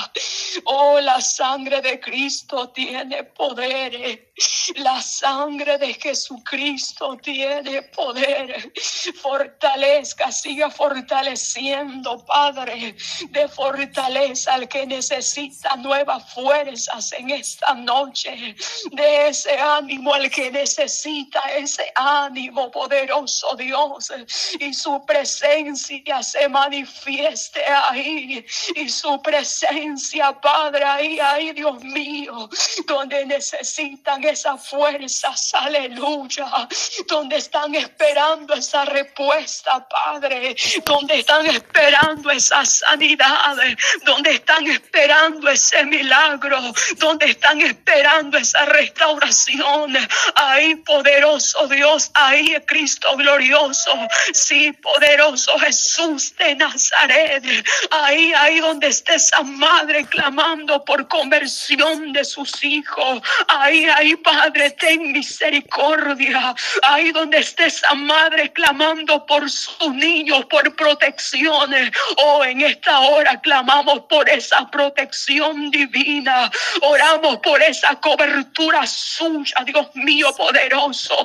Oh, 0.65 0.99
la 1.01 1.21
sangre 1.21 1.81
de 1.81 2.01
Cristo 2.01 2.71
tiene 2.71 3.25
poder. 3.25 4.31
La 4.77 5.03
sangre 5.03 5.77
de 5.79 5.95
Jesucristo 5.95 7.17
tiene 7.19 7.83
poder. 7.83 8.73
Fortalezca, 9.21 10.33
siga 10.33 10.71
fortaleciendo, 10.71 12.25
Padre, 12.25 12.97
de 13.29 13.49
fortaleza 13.49 14.55
al 14.55 14.69
que 14.69 14.87
necesita 14.87 15.77
nuevas 15.77 16.33
fuerzas 16.33 17.13
en 17.13 17.31
esta 17.31 17.75
noche. 17.75 18.57
De 18.93 19.29
ese 19.29 19.59
ánimo 19.59 20.15
al 20.15 20.31
que 20.31 20.51
necesita 20.51 21.41
ese 21.57 21.93
ánimo 21.95 22.71
poderoso, 22.71 23.55
Dios 23.57 24.11
y 24.59 24.73
su 24.75 25.05
presencia 25.05 26.23
se 26.23 26.49
manifieste 26.49 27.65
ahí. 27.67 28.45
Y 28.75 28.89
su 28.89 29.21
presencia, 29.23 30.33
Padre, 30.41 30.85
ahí, 30.85 31.21
ahí, 31.21 31.53
Dios 31.53 31.83
mío, 31.83 32.49
donde 32.87 33.27
necesitan 33.27 34.23
esas 34.25 34.69
fuerzas, 34.69 35.55
aleluya, 35.55 36.69
donde 37.07 37.37
están 37.37 37.75
esperando 37.75 38.55
esa 38.55 38.85
respuesta, 38.85 39.87
Padre, 39.89 40.57
donde 40.85 41.21
están 41.21 41.47
esperando 41.47 42.31
esa 42.31 42.65
sanidad, 42.65 43.57
donde 44.05 44.35
están 44.35 44.67
esperando 44.67 45.51
ese 45.51 45.85
milagro, 45.85 46.61
donde 46.97 47.27
están 47.31 47.61
esperando 47.61 48.39
esa 48.39 48.65
restauración, 48.67 49.97
ahí 50.35 50.77
poderoso 50.77 51.67
Dios, 51.69 52.11
ahí 52.15 52.57
Cristo 52.67 53.17
glorioso, 53.17 53.93
Sí, 54.33 54.73
poderoso 54.73 55.59
Jesús 55.59 56.35
de 56.37 56.55
Nazaret. 56.55 57.45
Ahí, 57.91 58.33
ahí 58.35 58.61
donde 58.61 58.89
esté 58.89 59.15
esa 59.15 59.43
madre 59.43 60.05
clamando 60.07 60.85
por 60.85 61.09
conversión 61.09 62.13
de 62.13 62.25
sus 62.25 62.63
hijos. 62.63 63.23
Ahí, 63.49 63.87
ahí, 63.87 64.17
Padre, 64.17 64.71
ten 64.73 65.13
misericordia. 65.13 66.55
Ahí 66.83 67.13
donde 67.13 67.39
esté 67.39 67.67
esa 67.67 67.95
madre 67.95 68.53
clamando 68.53 69.25
por 69.27 69.51
sus 69.51 69.95
niños, 69.95 70.45
por 70.47 70.75
protecciones. 70.77 71.91
Oh, 72.17 72.45
en 72.45 72.61
esta 72.63 73.01
hora 73.01 73.41
clamamos 73.41 74.01
por 74.09 74.29
esa 74.29 74.71
protección 74.71 75.71
divina. 75.71 76.51
Oramos 76.83 77.39
por 77.39 77.63
esa 77.63 77.95
cobertura 77.97 78.87
suya, 78.87 79.57
Dios 79.65 79.89
mío 79.95 80.35
poderoso. 80.37 81.17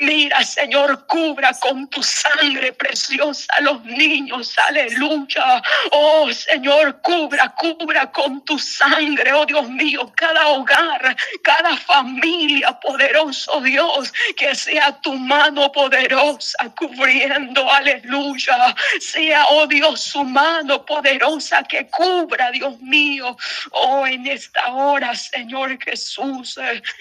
Mira, 0.00 0.44
Señor, 0.44 1.06
cubra 1.06 1.52
con 1.60 1.88
tu 1.88 2.02
sangre 2.02 2.41
sangre 2.42 2.72
preciosa 2.72 3.54
los 3.60 3.84
niños, 3.84 4.56
aleluya. 4.58 5.62
Oh 5.92 6.28
Señor, 6.32 7.00
cubra, 7.00 7.54
cubra 7.56 8.10
con 8.10 8.44
tu 8.44 8.58
sangre, 8.58 9.32
oh 9.32 9.46
Dios 9.46 9.68
mío, 9.68 10.12
cada 10.16 10.48
hogar, 10.48 11.16
cada 11.42 11.76
familia, 11.76 12.78
poderoso 12.80 13.60
Dios, 13.60 14.12
que 14.36 14.54
sea 14.54 15.00
tu 15.00 15.14
mano 15.14 15.70
poderosa 15.70 16.72
cubriendo, 16.76 17.70
aleluya. 17.70 18.74
Sea, 19.00 19.46
oh 19.50 19.66
Dios, 19.66 20.00
su 20.00 20.24
mano 20.24 20.84
poderosa 20.84 21.62
que 21.62 21.86
cubra, 21.86 22.50
Dios 22.50 22.80
mío, 22.80 23.36
oh 23.70 24.06
en 24.06 24.26
esta 24.26 24.72
hora, 24.72 25.14
Señor 25.14 25.78
Jesús, 25.82 26.58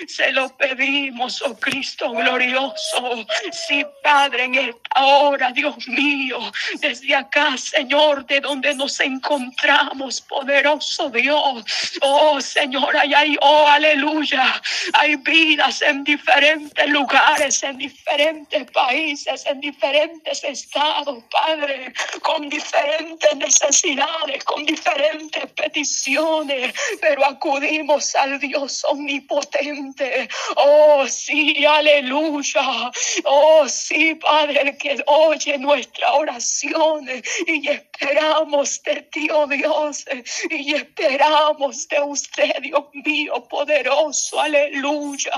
se 0.07 0.31
lo 0.33 0.55
pedimos, 0.55 1.41
oh 1.41 1.57
Cristo 1.59 2.11
glorioso. 2.11 3.25
Sí, 3.51 3.83
Padre, 4.03 4.43
en 4.43 4.55
esta 4.55 5.03
hora 5.03 5.30
Dios 5.53 5.87
mío, 5.87 6.39
desde 6.79 7.15
acá, 7.15 7.57
Señor, 7.57 8.25
de 8.25 8.39
donde 8.39 8.73
nos 8.75 8.99
encontramos, 8.99 10.21
poderoso 10.21 11.09
Dios. 11.09 11.63
Oh, 12.01 12.39
Señor, 12.41 12.95
ahí 12.97 13.13
hay, 13.13 13.37
oh, 13.41 13.67
aleluya. 13.67 14.61
Hay 14.93 15.15
vidas 15.15 15.81
en 15.81 16.03
diferentes 16.03 16.87
lugares, 16.89 17.63
en 17.63 17.77
diferentes 17.77 18.69
países, 18.71 19.45
en 19.45 19.59
diferentes 19.61 20.43
estados, 20.43 21.23
Padre, 21.31 21.93
con 22.21 22.49
diferentes 22.49 23.35
necesidades, 23.35 24.43
con 24.43 24.65
diferentes 24.65 25.45
peticiones, 25.53 26.73
pero 26.99 27.25
acudimos 27.25 28.15
al 28.15 28.39
Dios 28.39 28.83
omnipotente. 28.89 30.29
Oh, 30.55 31.05
sí, 31.07 31.65
aleluya. 31.65 32.91
Oh, 33.25 33.67
sí, 33.67 34.15
Padre, 34.15 34.77
que 34.77 35.03
oye 35.21 35.57
nuestra 35.57 36.13
oración 36.13 37.07
y 37.47 37.67
esperamos 37.67 38.81
de 38.83 39.01
ti, 39.03 39.29
oh 39.31 39.47
Dios, 39.47 40.05
y 40.49 40.73
esperamos 40.73 41.87
de 41.87 42.01
usted, 42.01 42.53
Dios 42.61 42.85
mío, 43.05 43.33
poderoso, 43.49 44.39
aleluya. 44.39 45.31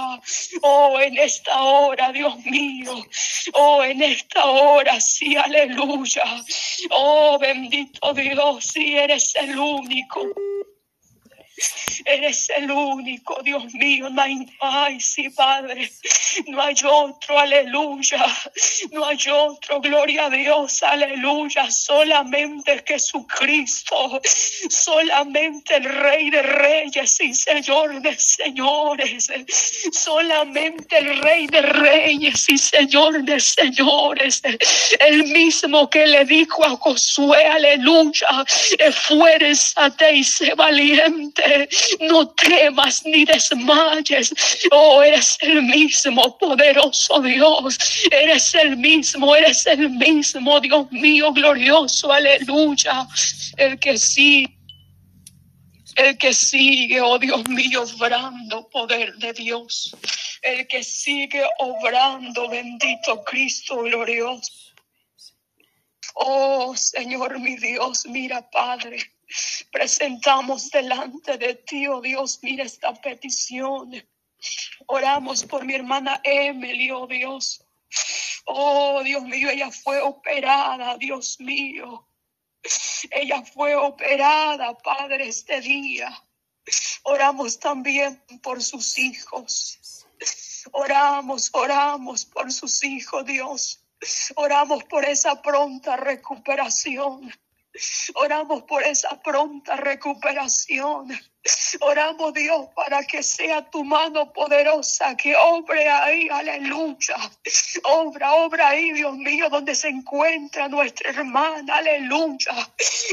Oh, 0.61 0.99
en 0.99 1.17
esta 1.17 1.61
hora, 1.61 2.11
Dios 2.11 2.37
mío, 2.45 2.93
oh, 3.53 3.83
en 3.83 4.01
esta 4.01 4.45
hora, 4.45 4.99
sí, 4.99 5.35
aleluya. 5.35 6.23
Oh, 6.91 7.37
bendito 7.39 8.13
Dios, 8.13 8.63
sí, 8.65 8.95
eres 8.95 9.35
el 9.35 9.57
único. 9.57 10.29
Eres 12.05 12.49
el 12.57 12.71
único, 12.71 13.41
Dios 13.43 13.73
mío. 13.73 14.09
No 14.09 14.21
hay, 14.21 14.45
ay, 14.59 14.99
sí, 14.99 15.29
Padre. 15.29 15.91
No 16.47 16.61
hay 16.61 16.75
otro, 16.83 17.39
aleluya. 17.39 18.25
No 18.91 19.05
hay 19.05 19.19
otro, 19.31 19.79
gloria 19.79 20.25
a 20.25 20.29
Dios, 20.29 20.81
aleluya. 20.83 21.69
Solamente 21.69 22.83
Jesucristo. 22.85 24.19
Solamente 24.69 25.75
el 25.75 25.83
Rey 25.83 26.29
de 26.29 26.41
Reyes 26.41 27.21
y 27.21 27.33
Señor 27.33 28.01
de 28.01 28.17
Señores. 28.17 29.31
Solamente 29.91 30.97
el 30.97 31.21
Rey 31.21 31.47
de 31.47 31.61
Reyes 31.61 32.49
y 32.49 32.57
Señor 32.57 33.23
de 33.23 33.39
Señores. 33.39 34.41
El 34.99 35.25
mismo 35.25 35.89
que 35.89 36.07
le 36.07 36.25
dijo 36.25 36.65
a 36.65 36.71
Josué, 36.71 37.45
aleluya. 37.45 38.43
Esfuérzate 38.79 40.15
y 40.15 40.23
sé 40.23 40.55
valiente 40.55 41.42
no 41.99 42.29
temas 42.29 43.05
ni 43.05 43.25
desmayes. 43.25 44.33
Oh, 44.71 45.01
eres 45.01 45.37
el 45.41 45.61
mismo 45.63 46.37
poderoso 46.37 47.19
Dios. 47.21 47.77
Eres 48.11 48.53
el 48.55 48.77
mismo, 48.77 49.35
eres 49.35 49.65
el 49.65 49.89
mismo 49.89 50.59
Dios 50.59 50.91
mío 50.91 51.31
glorioso. 51.31 52.11
Aleluya. 52.11 53.07
El 53.57 53.79
que 53.79 53.97
sí 53.97 54.47
el 55.95 56.17
que 56.17 56.33
sigue, 56.33 57.01
oh 57.01 57.19
Dios 57.19 57.47
mío, 57.47 57.83
obrando 57.83 58.67
poder 58.69 59.13
de 59.17 59.31
Dios. 59.33 59.95
El 60.41 60.67
que 60.67 60.83
sigue 60.83 61.43
obrando, 61.59 62.49
bendito 62.49 63.23
Cristo 63.23 63.83
glorioso. 63.83 64.51
Oh 66.15 66.75
Señor 66.75 67.39
mi 67.39 67.55
Dios, 67.57 68.05
mira 68.07 68.49
Padre. 68.49 69.12
Presentamos 69.71 70.69
delante 70.69 71.37
de 71.37 71.55
ti, 71.55 71.87
oh 71.87 72.01
Dios, 72.01 72.39
mira 72.41 72.63
esta 72.63 72.93
petición. 72.93 73.91
Oramos 74.87 75.43
por 75.45 75.65
mi 75.65 75.73
hermana 75.73 76.21
Emily, 76.23 76.91
oh 76.91 77.07
Dios. 77.07 77.65
Oh 78.45 79.01
Dios 79.03 79.23
mío, 79.23 79.49
ella 79.49 79.71
fue 79.71 80.01
operada, 80.01 80.97
Dios 80.97 81.39
mío. 81.39 82.07
Ella 83.11 83.43
fue 83.43 83.75
operada, 83.75 84.77
Padre, 84.77 85.27
este 85.27 85.59
día. 85.61 86.11
Oramos 87.03 87.59
también 87.59 88.21
por 88.41 88.61
sus 88.61 88.97
hijos. 88.97 90.07
Oramos, 90.71 91.49
oramos 91.53 92.25
por 92.25 92.51
sus 92.51 92.83
hijos, 92.83 93.25
Dios. 93.25 93.83
Oramos 94.35 94.83
por 94.85 95.05
esa 95.05 95.41
pronta 95.41 95.97
recuperación. 95.97 97.33
Oramos 98.15 98.63
por 98.63 98.83
esa 98.83 99.21
pronta 99.21 99.75
recuperación. 99.75 101.07
Oramos, 101.81 102.33
Dios, 102.33 102.67
para 102.73 103.03
que 103.03 103.21
sea 103.21 103.69
tu 103.69 103.83
mano 103.83 104.31
poderosa 104.31 105.17
que 105.17 105.35
obre 105.35 105.89
ahí, 105.89 106.29
aleluya. 106.29 107.17
Obra, 107.83 108.33
obra 108.35 108.69
ahí, 108.69 108.93
Dios 108.93 109.15
mío, 109.17 109.49
donde 109.49 109.75
se 109.75 109.89
encuentra 109.89 110.69
nuestra 110.69 111.09
hermana, 111.09 111.77
aleluya. 111.77 112.71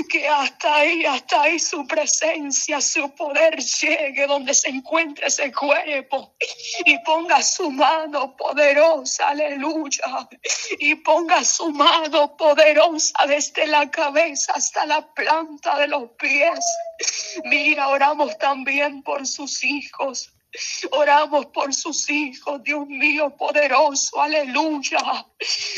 Que 0.09 0.29
hasta 0.29 0.77
ahí, 0.77 1.05
hasta 1.05 1.43
ahí 1.43 1.59
su 1.59 1.87
presencia, 1.87 2.81
su 2.81 3.11
poder 3.15 3.57
llegue 3.59 4.27
donde 4.27 4.55
se 4.55 4.69
encuentra 4.69 5.27
ese 5.27 5.53
cuerpo 5.53 6.35
y 6.85 6.99
ponga 6.99 7.43
su 7.43 7.71
mano 7.71 8.37
poderosa, 8.37 9.29
aleluya. 9.29 10.29
Y 10.79 10.95
ponga 10.97 11.43
su 11.45 11.71
mano 11.73 12.37
poderosa 12.37 13.27
desde 13.27 13.67
la 13.67 13.91
cabeza 13.91 14.53
hasta 14.55 14.87
la 14.87 15.05
planta 15.15 15.79
de 15.79 15.89
los 15.89 16.11
pies. 16.13 16.65
Mira, 17.45 17.89
oramos 17.89 18.20
también 18.29 19.03
por 19.03 19.27
sus 19.27 19.65
hijos. 19.65 20.33
Oramos 20.91 21.47
por 21.47 21.73
sus 21.73 22.11
hijos, 22.11 22.63
Dios 22.65 22.87
mío 22.89 23.33
poderoso, 23.37 24.21
aleluya. 24.21 25.25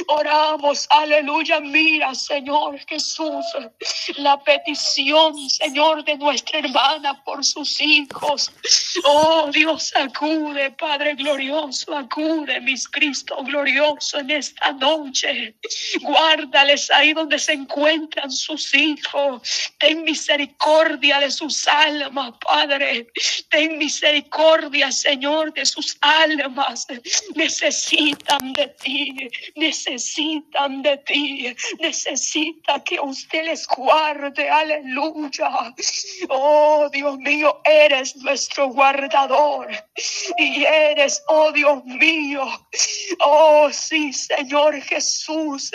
Oramos, 0.09 0.87
aleluya. 0.91 1.61
Mira, 1.61 2.15
Señor 2.15 2.79
Jesús, 2.89 3.45
la 4.17 4.43
petición, 4.43 5.37
Señor, 5.51 6.05
de 6.05 6.17
nuestra 6.17 6.61
hermana 6.61 7.23
por 7.23 7.45
sus 7.45 7.81
hijos. 7.83 8.51
Oh, 9.05 9.51
Dios, 9.53 9.93
acude, 9.95 10.71
Padre 10.71 11.15
glorioso, 11.17 11.95
acude, 11.95 12.61
mis 12.61 12.89
Cristo 12.89 13.37
glorioso, 13.45 14.21
en 14.21 14.31
esta 14.31 14.73
noche. 14.73 15.55
Guárdales 16.01 16.91
ahí 16.91 17.13
donde 17.13 17.39
se 17.39 17.53
encuentran 17.53 18.31
sus 18.31 18.75
hijos. 18.75 19.43
Ten 19.79 20.03
misericordia 20.03 21.21
de 21.21 21.31
sus 21.31 21.69
almas, 21.69 22.33
Padre. 22.41 23.09
Ten 23.51 23.77
misericordia 23.77 24.62
Señor, 24.91 25.53
de 25.53 25.65
sus 25.65 25.97
almas. 26.01 26.87
Necesitan 27.35 28.53
de 28.53 28.69
ti, 28.83 29.31
necesitan 29.57 30.83
de 30.83 30.97
ti, 30.99 31.55
necesita 31.81 32.83
que 32.85 33.01
usted 33.01 33.45
les 33.45 33.67
guarde. 33.67 34.49
Aleluya. 34.49 35.75
Oh 36.29 36.89
Dios 36.93 37.19
mío, 37.19 37.61
eres 37.65 38.17
nuestro 38.17 38.69
guardador 38.69 39.69
y 40.39 40.65
eres, 40.65 41.23
oh 41.29 41.53
Dios 41.53 41.85
mío, 41.85 42.45
oh 43.21 43.69
sí, 43.73 44.13
Señor 44.13 44.81
Jesús. 44.83 45.71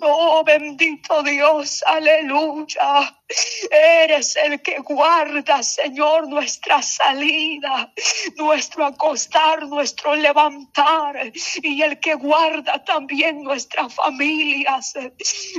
Oh 0.00 0.42
bendito 0.44 1.22
Dios, 1.22 1.84
aleluya. 1.86 3.18
Eres 3.70 4.36
el 4.36 4.60
que 4.62 4.78
guarda, 4.78 5.62
Señor, 5.62 6.28
nuestra 6.28 6.82
salida, 6.82 7.92
nuestro 8.36 8.86
acostar, 8.86 9.66
nuestro 9.68 10.16
levantar 10.16 11.32
y 11.62 11.82
el 11.82 12.00
que 12.00 12.14
guarda 12.14 12.82
también 12.84 13.42
nuestras 13.42 13.94
familias. 13.94 14.94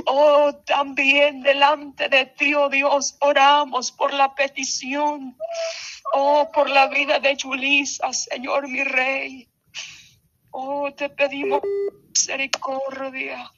Oh, 0.06 0.54
también 0.66 1.40
delante 1.40 2.08
de 2.08 2.26
ti, 2.26 2.54
oh 2.54 2.68
Dios, 2.68 3.16
oramos 3.20 3.92
por 3.92 4.12
la 4.12 4.34
petición. 4.34 5.36
Oh, 6.12 6.50
por 6.52 6.68
la 6.68 6.88
vida 6.88 7.18
de 7.18 7.36
Julisa, 7.40 8.12
Señor 8.12 8.68
mi 8.68 8.84
Rey. 8.84 9.48
Oh, 10.50 10.92
te 10.92 11.08
pedimos 11.08 11.62
misericordia. 12.08 13.50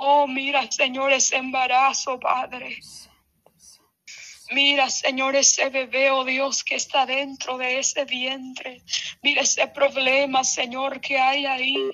Oh, 0.00 0.28
mira, 0.28 0.70
Señor, 0.70 1.12
ese 1.12 1.36
embarazo, 1.36 2.20
Padre. 2.20 2.78
Mira, 4.52 4.88
Señor, 4.88 5.34
ese 5.34 5.70
bebé, 5.70 6.12
oh 6.12 6.24
Dios, 6.24 6.62
que 6.62 6.76
está 6.76 7.04
dentro 7.04 7.58
de 7.58 7.80
ese 7.80 8.04
vientre. 8.04 8.84
Mira 9.22 9.42
ese 9.42 9.66
problema, 9.66 10.44
Señor, 10.44 11.00
que 11.00 11.18
hay 11.18 11.46
ahí. 11.46 11.90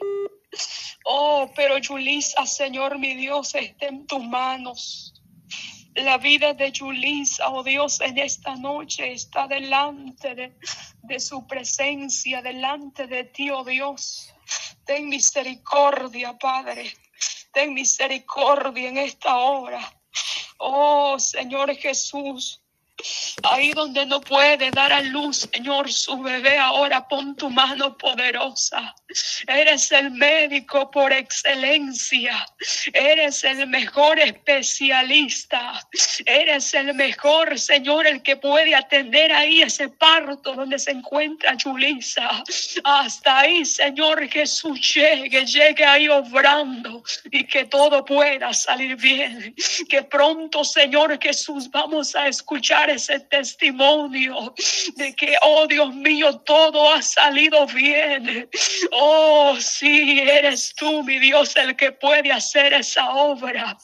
Oh, 1.06 1.50
pero 1.56 1.76
Julisa, 1.82 2.44
Señor, 2.44 2.98
mi 2.98 3.14
Dios, 3.14 3.54
está 3.54 3.86
en 3.86 4.06
tus 4.06 4.22
manos. 4.22 5.14
La 5.94 6.18
vida 6.18 6.52
de 6.52 6.74
Julisa, 6.78 7.48
oh 7.48 7.62
Dios, 7.62 8.02
en 8.02 8.18
esta 8.18 8.54
noche 8.54 9.12
está 9.12 9.48
delante 9.48 10.34
de, 10.34 10.58
de 11.02 11.20
su 11.20 11.46
presencia, 11.46 12.42
delante 12.42 13.06
de 13.06 13.24
ti, 13.24 13.50
oh 13.50 13.64
Dios. 13.64 14.34
Ten 14.84 15.08
misericordia, 15.08 16.36
Padre. 16.36 16.92
Ten 17.54 17.72
misericordia 17.72 18.88
en 18.88 18.98
esta 18.98 19.36
hora. 19.36 19.80
Oh 20.58 21.18
Señor 21.18 21.74
Jesús. 21.76 22.63
Ahí 23.42 23.72
donde 23.72 24.06
no 24.06 24.20
puede 24.20 24.70
dar 24.70 24.92
a 24.92 25.00
luz, 25.02 25.48
Señor, 25.52 25.92
su 25.92 26.20
bebé, 26.22 26.58
ahora 26.58 27.06
pon 27.06 27.36
tu 27.36 27.50
mano 27.50 27.96
poderosa. 27.96 28.94
Eres 29.46 29.92
el 29.92 30.10
médico 30.10 30.90
por 30.90 31.12
excelencia. 31.12 32.46
Eres 32.92 33.44
el 33.44 33.66
mejor 33.66 34.18
especialista. 34.18 35.80
Eres 36.24 36.72
el 36.74 36.94
mejor, 36.94 37.58
Señor, 37.58 38.06
el 38.06 38.22
que 38.22 38.36
puede 38.36 38.74
atender 38.74 39.32
ahí 39.32 39.62
ese 39.62 39.88
parto 39.88 40.54
donde 40.54 40.78
se 40.78 40.92
encuentra 40.92 41.56
Julisa. 41.62 42.42
Hasta 42.84 43.40
ahí, 43.40 43.64
Señor 43.64 44.28
Jesús, 44.28 44.94
llegue, 44.94 45.44
llegue 45.44 45.84
ahí 45.84 46.08
obrando 46.08 47.02
y 47.30 47.44
que 47.44 47.64
todo 47.64 48.04
pueda 48.04 48.52
salir 48.52 48.96
bien. 48.96 49.54
Que 49.88 50.02
pronto, 50.02 50.64
Señor 50.64 51.18
Jesús, 51.20 51.70
vamos 51.70 52.16
a 52.16 52.28
escuchar 52.28 52.93
ese 52.94 53.20
testimonio 53.20 54.54
de 54.96 55.14
que, 55.14 55.36
oh 55.42 55.66
Dios 55.66 55.94
mío, 55.94 56.38
todo 56.40 56.92
ha 56.92 57.02
salido 57.02 57.66
bien. 57.66 58.48
Oh, 58.92 59.56
sí, 59.60 60.20
eres 60.20 60.74
tú, 60.74 61.02
mi 61.02 61.18
Dios, 61.18 61.56
el 61.56 61.76
que 61.76 61.92
puede 61.92 62.32
hacer 62.32 62.72
esa 62.72 63.10
obra. 63.10 63.76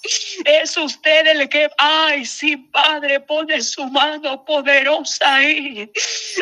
Es 0.45 0.77
usted 0.77 1.27
el 1.27 1.49
que, 1.49 1.69
ay, 1.79 2.25
sí, 2.25 2.57
Padre, 2.57 3.21
pone 3.21 3.61
su 3.61 3.85
mano 3.87 4.45
poderosa 4.45 5.35
ahí. 5.37 5.91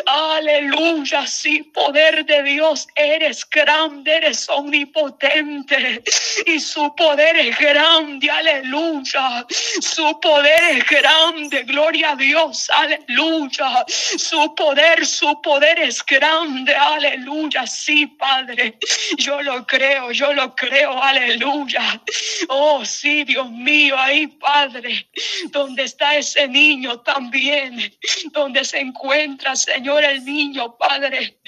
Aleluya, 0.05 1.25
sí, 1.27 1.63
poder 1.73 2.25
de 2.25 2.43
Dios, 2.43 2.87
eres 2.95 3.47
grande, 3.49 4.15
eres 4.15 4.47
omnipotente 4.49 6.03
y 6.45 6.59
su 6.59 6.93
poder 6.95 7.35
es 7.37 7.57
grande, 7.57 8.29
aleluya. 8.29 9.45
Su 9.81 10.19
poder 10.19 10.61
es 10.71 10.85
grande, 10.85 11.63
gloria 11.63 12.11
a 12.11 12.15
Dios, 12.15 12.58
aleluya. 12.69 13.85
Su 13.87 14.53
poder, 14.55 15.05
su 15.05 15.41
poder 15.41 15.79
es 15.79 16.03
grande, 16.05 16.75
aleluya. 16.75 17.65
Sí, 17.67 18.07
Padre, 18.07 18.77
yo 19.17 19.41
lo 19.41 19.65
creo, 19.65 20.11
yo 20.11 20.33
lo 20.33 20.55
creo, 20.55 21.01
aleluya. 21.01 22.01
Oh, 22.49 22.83
sí, 22.83 23.23
Dios 23.23 23.49
mío, 23.51 23.95
ahí, 23.97 24.27
Padre, 24.27 25.09
donde 25.51 25.83
está 25.83 26.15
ese 26.15 26.47
niño 26.47 26.99
también, 27.01 27.95
donde 28.31 28.65
se 28.65 28.79
encuentra, 28.79 29.55
Señor, 29.55 30.03
el 30.03 30.25
niño, 30.25 30.77
Padre. 30.77 31.39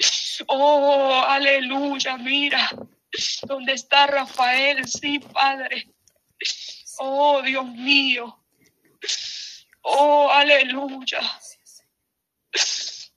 Oh, 0.46 1.22
aleluya, 1.26 2.16
mira, 2.16 2.70
donde 3.42 3.72
está 3.72 4.06
Rafael, 4.06 4.86
sí, 4.88 5.18
Padre. 5.18 5.88
Oh, 6.98 7.42
Dios 7.42 7.66
mío. 7.66 8.38
Oh, 9.82 10.30
aleluya. 10.30 11.20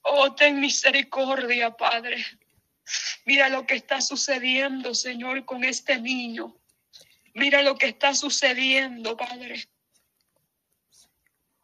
Oh, 0.02 0.34
ten 0.36 0.60
misericordia, 0.60 1.72
Padre. 1.72 2.24
Mira 3.26 3.50
lo 3.50 3.66
que 3.66 3.76
está 3.76 4.02
sucediendo, 4.02 4.94
Señor, 4.94 5.46
con 5.46 5.64
este 5.64 6.00
niño. 6.00 6.56
Mira 7.34 7.64
lo 7.64 7.76
que 7.76 7.88
está 7.88 8.14
sucediendo, 8.14 9.18
Padre. 9.18 9.68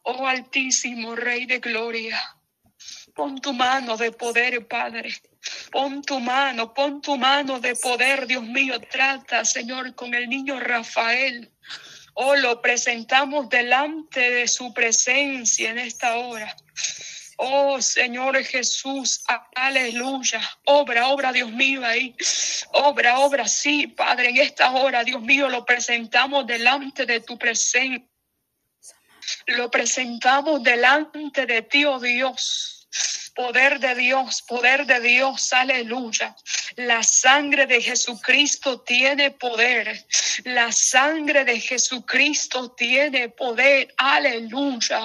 Oh 0.04 0.26
Altísimo 0.26 1.16
Rey 1.16 1.46
de 1.46 1.60
Gloria. 1.60 2.20
Pon 3.14 3.40
tu 3.40 3.54
mano 3.54 3.96
de 3.98 4.12
poder, 4.12 4.68
Padre. 4.68 5.14
Pon 5.72 6.02
tu 6.02 6.20
mano, 6.20 6.74
pon 6.74 7.02
tu 7.02 7.18
mano 7.18 7.60
de 7.60 7.76
poder, 7.76 8.26
Dios 8.26 8.44
mío. 8.44 8.80
Trata, 8.80 9.46
Señor, 9.46 9.94
con 9.94 10.14
el 10.14 10.28
niño 10.28 10.60
Rafael. 10.60 11.52
Oh, 12.14 12.36
lo 12.36 12.62
presentamos 12.62 13.50
delante 13.50 14.20
de 14.20 14.48
su 14.48 14.74
presencia 14.74 15.72
en 15.72 15.80
esta 15.80 16.18
hora. 16.18 16.56
Oh 17.38 17.82
Señor 17.82 18.44
Jesús, 18.44 19.24
aleluya. 19.56 20.42
Obra, 20.66 21.08
obra, 21.08 21.34
Dios 21.34 21.52
mío, 21.52 21.84
ahí. 21.84 22.16
Obra, 22.74 23.18
obra, 23.20 23.48
sí, 23.48 23.88
Padre, 23.88 24.30
en 24.30 24.38
esta 24.38 24.72
hora, 24.72 25.04
Dios 25.04 25.22
mío, 25.22 25.50
lo 25.50 25.66
presentamos 25.66 26.46
delante 26.46 27.08
de 27.08 27.22
tu 27.22 27.40
presencia. 27.40 28.08
Lo 29.48 29.72
presentamos 29.72 30.62
delante 30.62 31.46
de 31.46 31.64
ti, 31.64 31.86
oh 31.86 32.00
Dios. 32.00 32.88
Poder 33.34 33.80
de 33.80 33.96
Dios, 33.96 34.44
poder 34.44 34.86
de 34.86 35.00
Dios, 35.00 35.54
aleluya. 35.54 36.36
La 36.88 37.04
sangre 37.04 37.68
de 37.68 37.80
Jesucristo 37.80 38.80
tiene 38.80 39.30
poder. 39.30 40.04
La 40.46 40.72
sangre 40.72 41.46
de 41.46 41.60
Jesucristo 41.60 42.72
tiene 42.72 43.30
poder, 43.30 43.94
aleluya. 43.98 45.04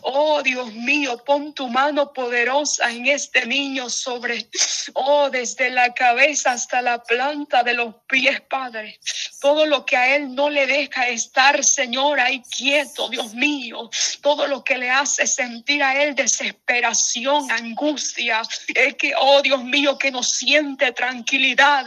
Oh 0.00 0.42
Dios 0.42 0.72
mío, 0.72 1.22
pon 1.24 1.52
tu 1.52 1.68
mano 1.68 2.12
poderosa 2.14 2.90
en 2.90 3.06
este 3.06 3.44
niño 3.44 3.90
sobre, 3.90 4.48
oh, 4.94 5.28
desde 5.28 5.68
la 5.68 5.92
cabeza 5.92 6.52
hasta 6.52 6.80
la 6.80 7.02
planta 7.02 7.62
de 7.62 7.74
los 7.74 7.94
pies, 8.08 8.40
Padre. 8.42 8.98
Todo 9.42 9.66
lo 9.66 9.84
que 9.84 9.96
a 9.96 10.14
él 10.14 10.34
no 10.36 10.48
le 10.48 10.66
deja 10.66 11.08
estar, 11.08 11.64
Señor, 11.64 12.20
ahí 12.20 12.42
quieto, 12.56 13.08
Dios 13.08 13.34
mío. 13.34 13.90
Todo 14.20 14.46
lo 14.46 14.62
que 14.62 14.78
le 14.78 14.88
hace 14.88 15.26
sentir 15.26 15.82
a 15.82 16.00
él 16.00 16.14
desesperación 16.14 17.50
angustia, 17.50 18.42
es 18.72 18.94
que, 18.94 19.12
oh 19.18 19.42
Dios 19.42 19.64
mío, 19.64 19.98
que 19.98 20.12
no 20.12 20.22
siente 20.22 20.92
tranquilidad. 20.92 21.84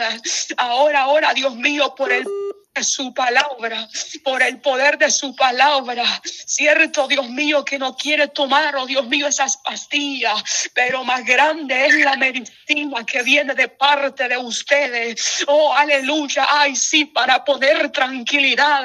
Ahora, 0.57 1.03
ahora, 1.03 1.33
Dios 1.33 1.55
mío, 1.55 1.95
por 1.95 2.11
el 2.11 2.25
su 2.83 3.13
palabra, 3.13 3.87
por 4.23 4.41
el 4.41 4.59
poder 4.59 4.97
de 4.97 5.11
su 5.11 5.35
palabra. 5.35 6.03
Cierto, 6.23 7.07
Dios 7.07 7.29
mío, 7.29 7.63
que 7.63 7.79
no 7.79 7.95
quiere 7.95 8.27
tomar, 8.27 8.75
oh 8.75 8.85
Dios 8.85 9.07
mío, 9.07 9.27
esas 9.27 9.57
pastillas, 9.57 10.69
pero 10.73 11.03
más 11.03 11.23
grande 11.25 11.85
es 11.85 11.95
la 11.95 12.15
medicina 12.15 13.05
que 13.05 13.23
viene 13.23 13.53
de 13.53 13.67
parte 13.67 14.27
de 14.27 14.37
ustedes. 14.37 15.43
Oh, 15.47 15.73
aleluya. 15.73 16.47
Ay, 16.49 16.75
sí, 16.75 17.05
para 17.05 17.43
poder 17.43 17.91
tranquilidad, 17.91 18.83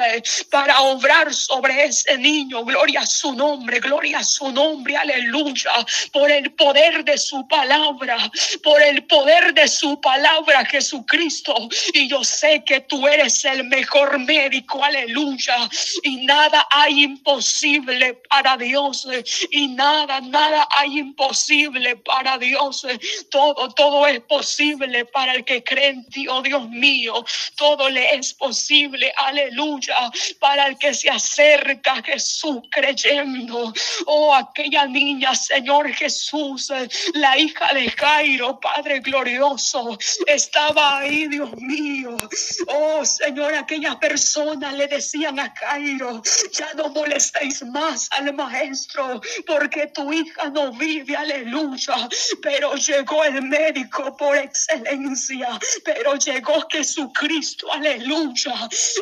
para 0.49 0.81
obrar 0.81 1.33
sobre 1.33 1.85
ese 1.85 2.17
niño. 2.17 2.63
Gloria 2.63 3.01
a 3.01 3.05
su 3.05 3.33
nombre, 3.33 3.79
gloria 3.79 4.19
a 4.19 4.23
su 4.23 4.51
nombre, 4.51 4.97
aleluya. 4.97 5.71
Por 6.11 6.31
el 6.31 6.53
poder 6.53 7.03
de 7.03 7.17
su 7.17 7.47
palabra, 7.47 8.17
por 8.63 8.81
el 8.81 9.03
poder 9.05 9.53
de 9.53 9.67
su 9.67 9.99
palabra, 9.99 10.65
Jesucristo. 10.65 11.55
Y 11.93 12.07
yo 12.07 12.23
sé 12.23 12.63
que 12.65 12.81
tú 12.81 13.07
eres 13.07 13.43
el 13.45 13.63
mejor 13.81 14.19
médico, 14.19 14.83
aleluya. 14.83 15.57
Y 16.03 16.25
nada 16.25 16.67
hay 16.69 17.03
imposible 17.03 18.21
para 18.29 18.55
Dios. 18.55 19.07
Y 19.49 19.69
nada, 19.69 20.21
nada 20.21 20.67
hay 20.77 20.99
imposible 20.99 21.95
para 21.97 22.37
Dios. 22.37 22.85
Todo, 23.31 23.69
todo 23.73 24.05
es 24.05 24.19
posible 24.21 25.05
para 25.05 25.33
el 25.33 25.43
que 25.43 25.63
cree 25.63 25.89
en 25.89 26.05
ti, 26.09 26.27
oh 26.27 26.41
Dios 26.43 26.69
mío. 26.69 27.25
Todo 27.55 27.89
le 27.89 28.15
es 28.15 28.33
posible, 28.35 29.11
aleluya. 29.17 30.11
Para 30.39 30.67
el 30.67 30.77
que 30.77 30.93
se 30.93 31.09
acerca 31.09 31.93
a 31.93 32.03
Jesús 32.03 32.59
creyendo. 32.69 33.73
Oh, 34.05 34.33
aquella 34.35 34.85
niña, 34.85 35.33
Señor 35.33 35.91
Jesús, 35.93 36.71
la 37.13 37.37
hija 37.37 37.73
de 37.73 37.89
Jairo, 37.89 38.59
Padre 38.59 38.99
glorioso, 38.99 39.97
estaba 40.27 40.99
ahí, 40.99 41.27
Dios 41.27 41.51
mío. 41.57 42.15
Oh, 42.67 43.03
Señor, 43.03 43.55
aquellas 43.71 43.95
personas 43.97 44.73
le 44.73 44.85
decían 44.87 45.39
a 45.39 45.53
Cairo, 45.53 46.21
ya 46.51 46.73
no 46.73 46.89
molestéis 46.89 47.63
más 47.63 48.09
al 48.11 48.33
maestro, 48.33 49.21
porque 49.47 49.87
tu 49.87 50.11
hija 50.11 50.49
no 50.49 50.73
vive, 50.73 51.15
aleluya. 51.15 52.09
Pero 52.41 52.75
llegó 52.75 53.23
el 53.23 53.41
médico 53.43 54.17
por 54.17 54.35
excelencia, 54.35 55.57
pero 55.85 56.15
llegó 56.15 56.67
Jesucristo, 56.69 57.71
aleluya. 57.71 58.53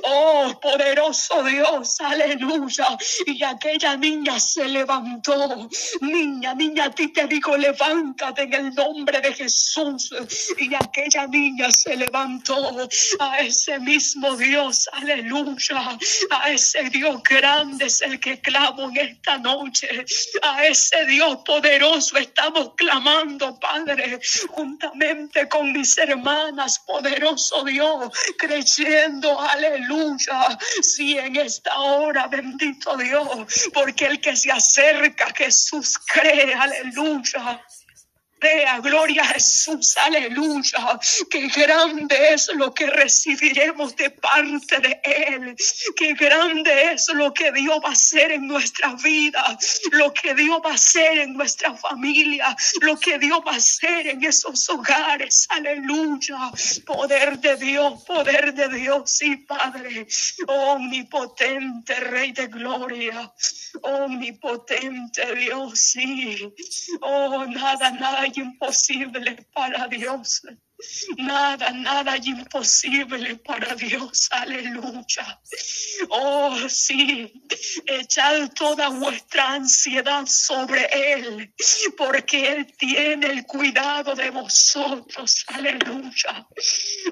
Oh, 0.03 0.60
poderoso 0.62 1.43
Dios, 1.43 1.99
aleluya. 2.01 2.95
Y 3.25 3.43
aquella 3.43 3.97
niña 3.97 4.39
se 4.39 4.67
levantó. 4.67 5.67
Niña, 6.01 6.53
niña, 6.53 6.86
a 6.86 6.91
ti 6.91 7.08
te 7.08 7.25
digo, 7.25 7.58
levántate 7.58 8.43
en 8.43 8.53
el 8.53 8.75
nombre 8.75 9.19
de 9.19 9.34
Jesús. 9.34 10.12
Y 10.60 10.75
aquella 10.75 11.25
niña 11.25 11.71
se 11.71 11.95
levantó 11.95 12.88
a 13.19 13.39
ese 13.39 13.79
mismo 13.79 14.36
Dios 14.36 14.58
aleluya. 14.91 15.97
A 16.31 16.51
ese 16.51 16.89
Dios 16.89 17.21
grande 17.23 17.85
es 17.85 18.01
el 18.01 18.19
que 18.19 18.39
clamo 18.41 18.89
en 18.89 18.97
esta 18.97 19.37
noche. 19.37 20.05
A 20.41 20.65
ese 20.65 21.05
Dios 21.05 21.39
poderoso 21.45 22.17
estamos 22.17 22.73
clamando, 22.75 23.59
Padre, 23.59 24.19
juntamente 24.49 25.47
con 25.47 25.71
mis 25.71 25.97
hermanas, 25.97 26.79
poderoso 26.79 27.63
Dios, 27.63 28.11
creyendo, 28.37 29.39
aleluya. 29.39 30.57
Si 30.81 31.17
en 31.17 31.35
esta 31.35 31.79
hora, 31.79 32.27
bendito 32.27 32.97
Dios, 32.97 33.69
porque 33.73 34.05
el 34.05 34.21
que 34.21 34.35
se 34.35 34.51
acerca 34.51 35.33
Jesús 35.35 35.97
cree, 35.97 36.53
aleluya. 36.53 37.61
Crea, 38.39 38.80
gloria 38.80 39.21
a 39.21 39.25
Jesús, 39.25 39.95
aleluya, 39.97 40.99
que 41.30 41.47
grande 41.47 42.34
es 42.34 42.49
lo 42.56 42.73
que 42.73 42.88
recibiremos 42.88 43.95
de 43.95 44.10
parte 44.10 44.80
de 44.80 44.99
Él, 45.04 45.56
que 45.95 46.13
grande 46.13 46.93
es 46.93 47.10
lo 47.13 47.34
que 47.34 47.52
Dios 47.52 47.80
va 47.84 47.89
a 47.89 47.91
hacer 47.91 48.32
en 48.32 48.47
nuestra 48.47 48.93
vida, 48.95 49.58
lo 49.91 50.13
que 50.13 50.34
Dios 50.34 50.62
va 50.65 50.71
a 50.71 50.75
hacer 50.75 51.19
en 51.19 51.34
nuestra 51.34 51.75
familia, 51.75 52.56
lo 52.82 52.97
que 52.97 53.19
Dios 53.19 53.41
va 53.45 53.54
a 53.54 53.58
hacer 53.58 54.08
en 54.08 54.23
esos 54.23 54.69
hogares, 54.69 55.47
aleluya, 55.49 56.52
poder 56.86 57.39
de 57.39 57.56
Dios, 57.58 58.04
poder 58.06 58.54
de 58.54 58.69
Dios, 58.69 59.12
sí, 59.12 59.36
Padre, 59.36 60.08
omnipotente 60.47 61.95
Rey 61.95 62.32
de 62.32 62.47
Gloria, 62.47 63.32
omnipotente 63.82 65.36
Dios, 65.36 65.80
sí, 65.80 66.54
oh, 67.02 67.45
nada, 67.45 67.91
nada 67.91 68.28
imposible 68.35 69.45
para 69.53 69.87
Dios. 69.87 70.41
Nada, 71.17 71.71
nada 71.71 72.15
imposible 72.17 73.35
para 73.37 73.75
Dios. 73.75 74.29
Aleluya. 74.31 75.39
Oh, 76.09 76.55
sí. 76.69 77.33
Echad 77.85 78.51
toda 78.53 78.89
vuestra 78.89 79.53
ansiedad 79.53 80.25
sobre 80.25 80.87
Él, 80.91 81.53
porque 81.97 82.51
Él 82.51 82.73
tiene 82.77 83.27
el 83.27 83.45
cuidado 83.45 84.15
de 84.15 84.29
vosotros. 84.29 85.43
Aleluya. 85.47 86.47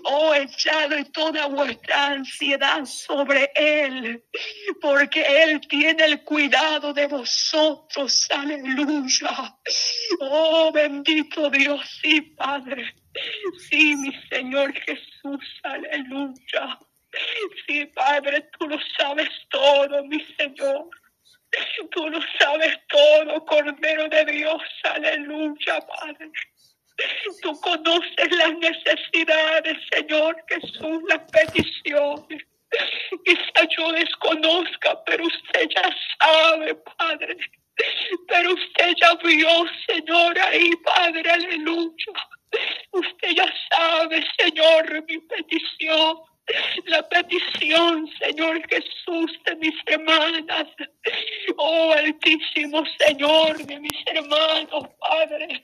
Oh, 0.05 0.33
echad 0.33 0.89
toda 1.11 1.47
vuestra 1.47 2.07
ansiedad 2.07 2.85
sobre 2.85 3.51
Él, 3.55 4.23
porque 4.79 5.43
Él 5.43 5.61
tiene 5.67 6.05
el 6.05 6.23
cuidado 6.23 6.93
de 6.93 7.07
vosotros. 7.07 8.27
Aleluya. 8.29 9.57
Oh, 10.21 10.71
bendito 10.71 11.49
Dios, 11.49 11.81
sí, 12.01 12.21
Padre. 12.21 12.95
Sí, 13.69 13.95
mi 13.95 14.13
Señor 14.29 14.73
Jesús, 14.73 15.61
aleluya. 15.63 16.79
Sí, 17.65 17.85
Padre, 17.87 18.47
tú 18.57 18.67
lo 18.67 18.77
sabes 18.97 19.29
todo, 19.49 20.03
mi 20.05 20.23
Señor. 20.37 20.89
Tú 21.91 22.09
lo 22.09 22.19
sabes 22.39 22.77
todo, 22.89 23.45
Cordero 23.45 24.07
de 24.09 24.25
Dios, 24.25 24.61
aleluya, 24.83 25.79
Padre. 25.87 26.31
Tú 27.41 27.59
conoces 27.61 28.31
las 28.31 28.53
necesidades, 28.57 29.77
Señor 29.91 30.35
Jesús, 30.47 31.03
las 31.07 31.19
peticiones. 31.31 32.43
Quizá 33.25 33.67
yo 33.77 33.91
desconozca, 33.93 35.03
pero 35.05 35.25
usted 35.25 35.69
ya 35.75 35.89
sabe, 36.19 36.75
Padre. 36.75 37.37
Pero 38.27 38.53
usted 38.53 38.93
ya 38.99 39.13
vio, 39.23 39.65
Señor, 39.87 40.37
ahí, 40.39 40.71
Padre, 40.83 41.29
aleluya. 41.29 42.13
Usted 42.91 43.29
ya 43.35 43.53
sabe, 43.71 44.23
Señor, 44.39 45.05
mi 45.07 45.19
petición. 45.19 46.17
La 46.85 47.03
petición, 47.09 48.09
Señor 48.21 48.61
Jesús, 48.69 49.37
de 49.45 49.55
mis 49.57 49.75
hermanas. 49.85 50.67
Oh, 51.57 51.91
Altísimo 51.91 52.83
Señor, 52.99 53.57
de 53.65 53.79
mis 53.79 54.03
hermanos, 54.05 54.87
Padre. 54.99 55.61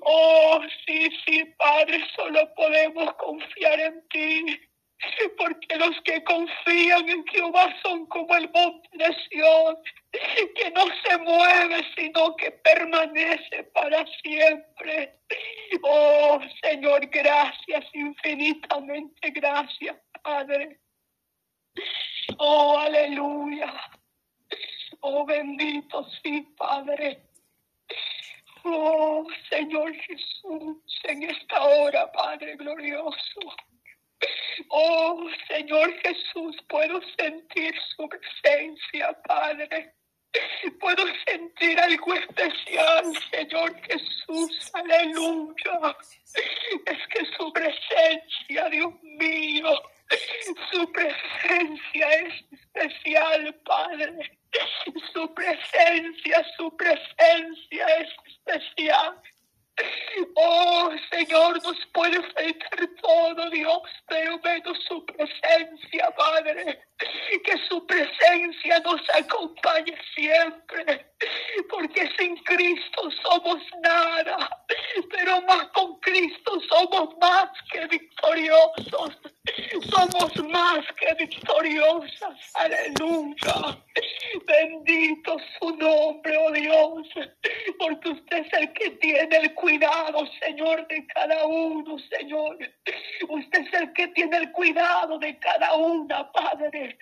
Oh, 0.00 0.60
sí, 0.86 1.08
sí, 1.24 1.44
Padre, 1.56 2.04
solo 2.16 2.52
podemos 2.56 3.14
confiar 3.14 3.78
en 3.80 4.08
ti. 4.08 4.60
Porque 5.36 5.76
los 5.76 6.00
que 6.02 6.22
confían 6.24 7.08
en 7.08 7.24
Jehová 7.26 7.74
son 7.82 8.06
como 8.06 8.34
el 8.34 8.50
monte 8.50 8.88
de 8.92 9.16
Sion, 9.30 9.76
que 10.12 10.70
no 10.70 10.84
se 11.04 11.18
mueve, 11.18 11.86
sino 11.96 12.34
que 12.36 12.50
permanece 12.50 13.62
para 13.74 14.04
siempre. 14.22 15.20
Oh 15.82 16.40
Señor, 16.62 17.06
gracias, 17.06 17.84
infinitamente 17.92 19.30
gracias, 19.30 19.96
Padre. 20.22 20.80
Oh, 22.38 22.78
aleluya. 22.78 23.72
Oh, 25.00 25.24
bendito 25.24 26.04
sí, 26.22 26.42
Padre. 26.56 27.22
Oh, 28.64 29.26
Señor 29.48 29.94
Jesús, 29.94 30.76
en 31.04 31.22
esta 31.22 31.62
hora, 31.62 32.10
Padre 32.12 32.56
glorioso. 32.56 33.40
Oh, 34.70 35.28
Señor 35.48 35.94
Jesús, 36.02 36.56
puedo 36.68 37.00
sentir 37.18 37.74
su 37.96 38.08
presencia, 38.08 39.16
Padre. 39.26 39.94
Puedo 40.80 41.04
sentir 41.26 41.80
algo 41.80 42.14
especial, 42.14 43.04
Señor 43.30 43.74
Jesús, 43.82 44.70
aleluya. 44.74 45.96
Es 46.86 47.06
que 47.08 47.24
su 47.36 47.52
presencia, 47.52 48.68
Dios 48.70 48.92
mío, 49.02 49.70
su 50.70 50.92
presencia 50.92 52.10
es 52.12 52.44
especial, 52.52 53.54
Padre. 53.64 54.38
Su 55.12 55.32
presencia, 55.34 56.46
su 56.56 56.76
presencia 56.76 57.86
es 57.98 58.08
especial. 58.26 59.20
Oh 60.34 60.90
Señor, 61.10 61.62
nos 61.62 61.76
puede 61.92 62.20
faltar 62.32 62.88
todo, 63.00 63.50
Dios, 63.50 63.82
pero 64.08 64.38
menos 64.38 64.78
su 64.86 65.04
presencia, 65.06 66.10
Padre. 66.16 66.80
Que 67.44 67.56
su 67.68 67.86
presencia 67.86 68.80
nos 68.80 69.00
acompañe 69.14 69.96
siempre, 70.14 71.06
porque 71.70 72.10
sin 72.18 72.36
Cristo 72.38 73.10
somos 73.22 73.62
nada, 73.82 74.64
pero 75.10 75.40
más 75.42 75.68
con 75.68 75.98
Cristo 76.00 76.60
somos 76.68 77.16
más 77.20 77.50
que 77.70 77.86
victoriosos. 77.86 79.18
Somos 79.90 80.36
más 80.48 80.84
que 80.98 81.14
victoriosas. 81.14 82.36
Aleluya. 82.54 83.84
Bendito 84.46 85.36
su 85.58 85.76
nombre, 85.76 86.36
oh 86.38 86.52
Dios, 86.52 87.08
porque 87.78 88.10
usted 88.10 88.38
es 88.38 88.52
el 88.52 88.72
que 88.72 88.90
tiene 88.92 89.36
el 89.36 89.54
cuidado, 89.54 90.26
Señor, 90.40 90.86
de 90.88 91.06
cada 91.08 91.46
uno, 91.46 91.96
Señor. 91.98 92.58
Usted 93.28 93.60
es 93.60 93.72
el 93.74 93.92
que 93.92 94.08
tiene 94.08 94.36
el 94.36 94.52
cuidado 94.52 95.18
de 95.18 95.38
cada 95.38 95.74
una, 95.74 96.30
Padre. 96.32 96.98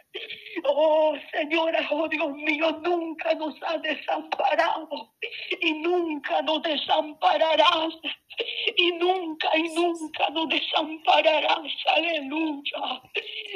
Oh, 0.64 1.14
Señora, 1.32 1.86
oh 1.90 2.08
Dios 2.08 2.32
mío, 2.34 2.80
nunca 2.82 3.34
nos 3.34 3.54
ha 3.62 3.78
desamparado 3.78 5.12
y 5.60 5.72
nunca 5.74 6.42
nos 6.42 6.62
desampararás 6.62 7.94
y 8.76 8.92
nunca 8.92 9.48
y 9.56 9.62
nunca 9.74 10.28
nos 10.30 10.48
desampararás. 10.48 11.72
Aleluya. 11.94 13.02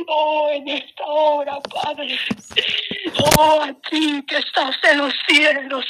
Oh, 0.07 0.49
en 0.51 0.69
esta 0.69 1.05
hora, 1.05 1.59
Padre. 1.61 2.19
Oh, 3.39 3.40
a 3.43 3.73
ti 3.89 4.23
que 4.27 4.37
estás 4.37 4.77
en 4.91 4.99
los 4.99 5.15
cielos. 5.29 5.71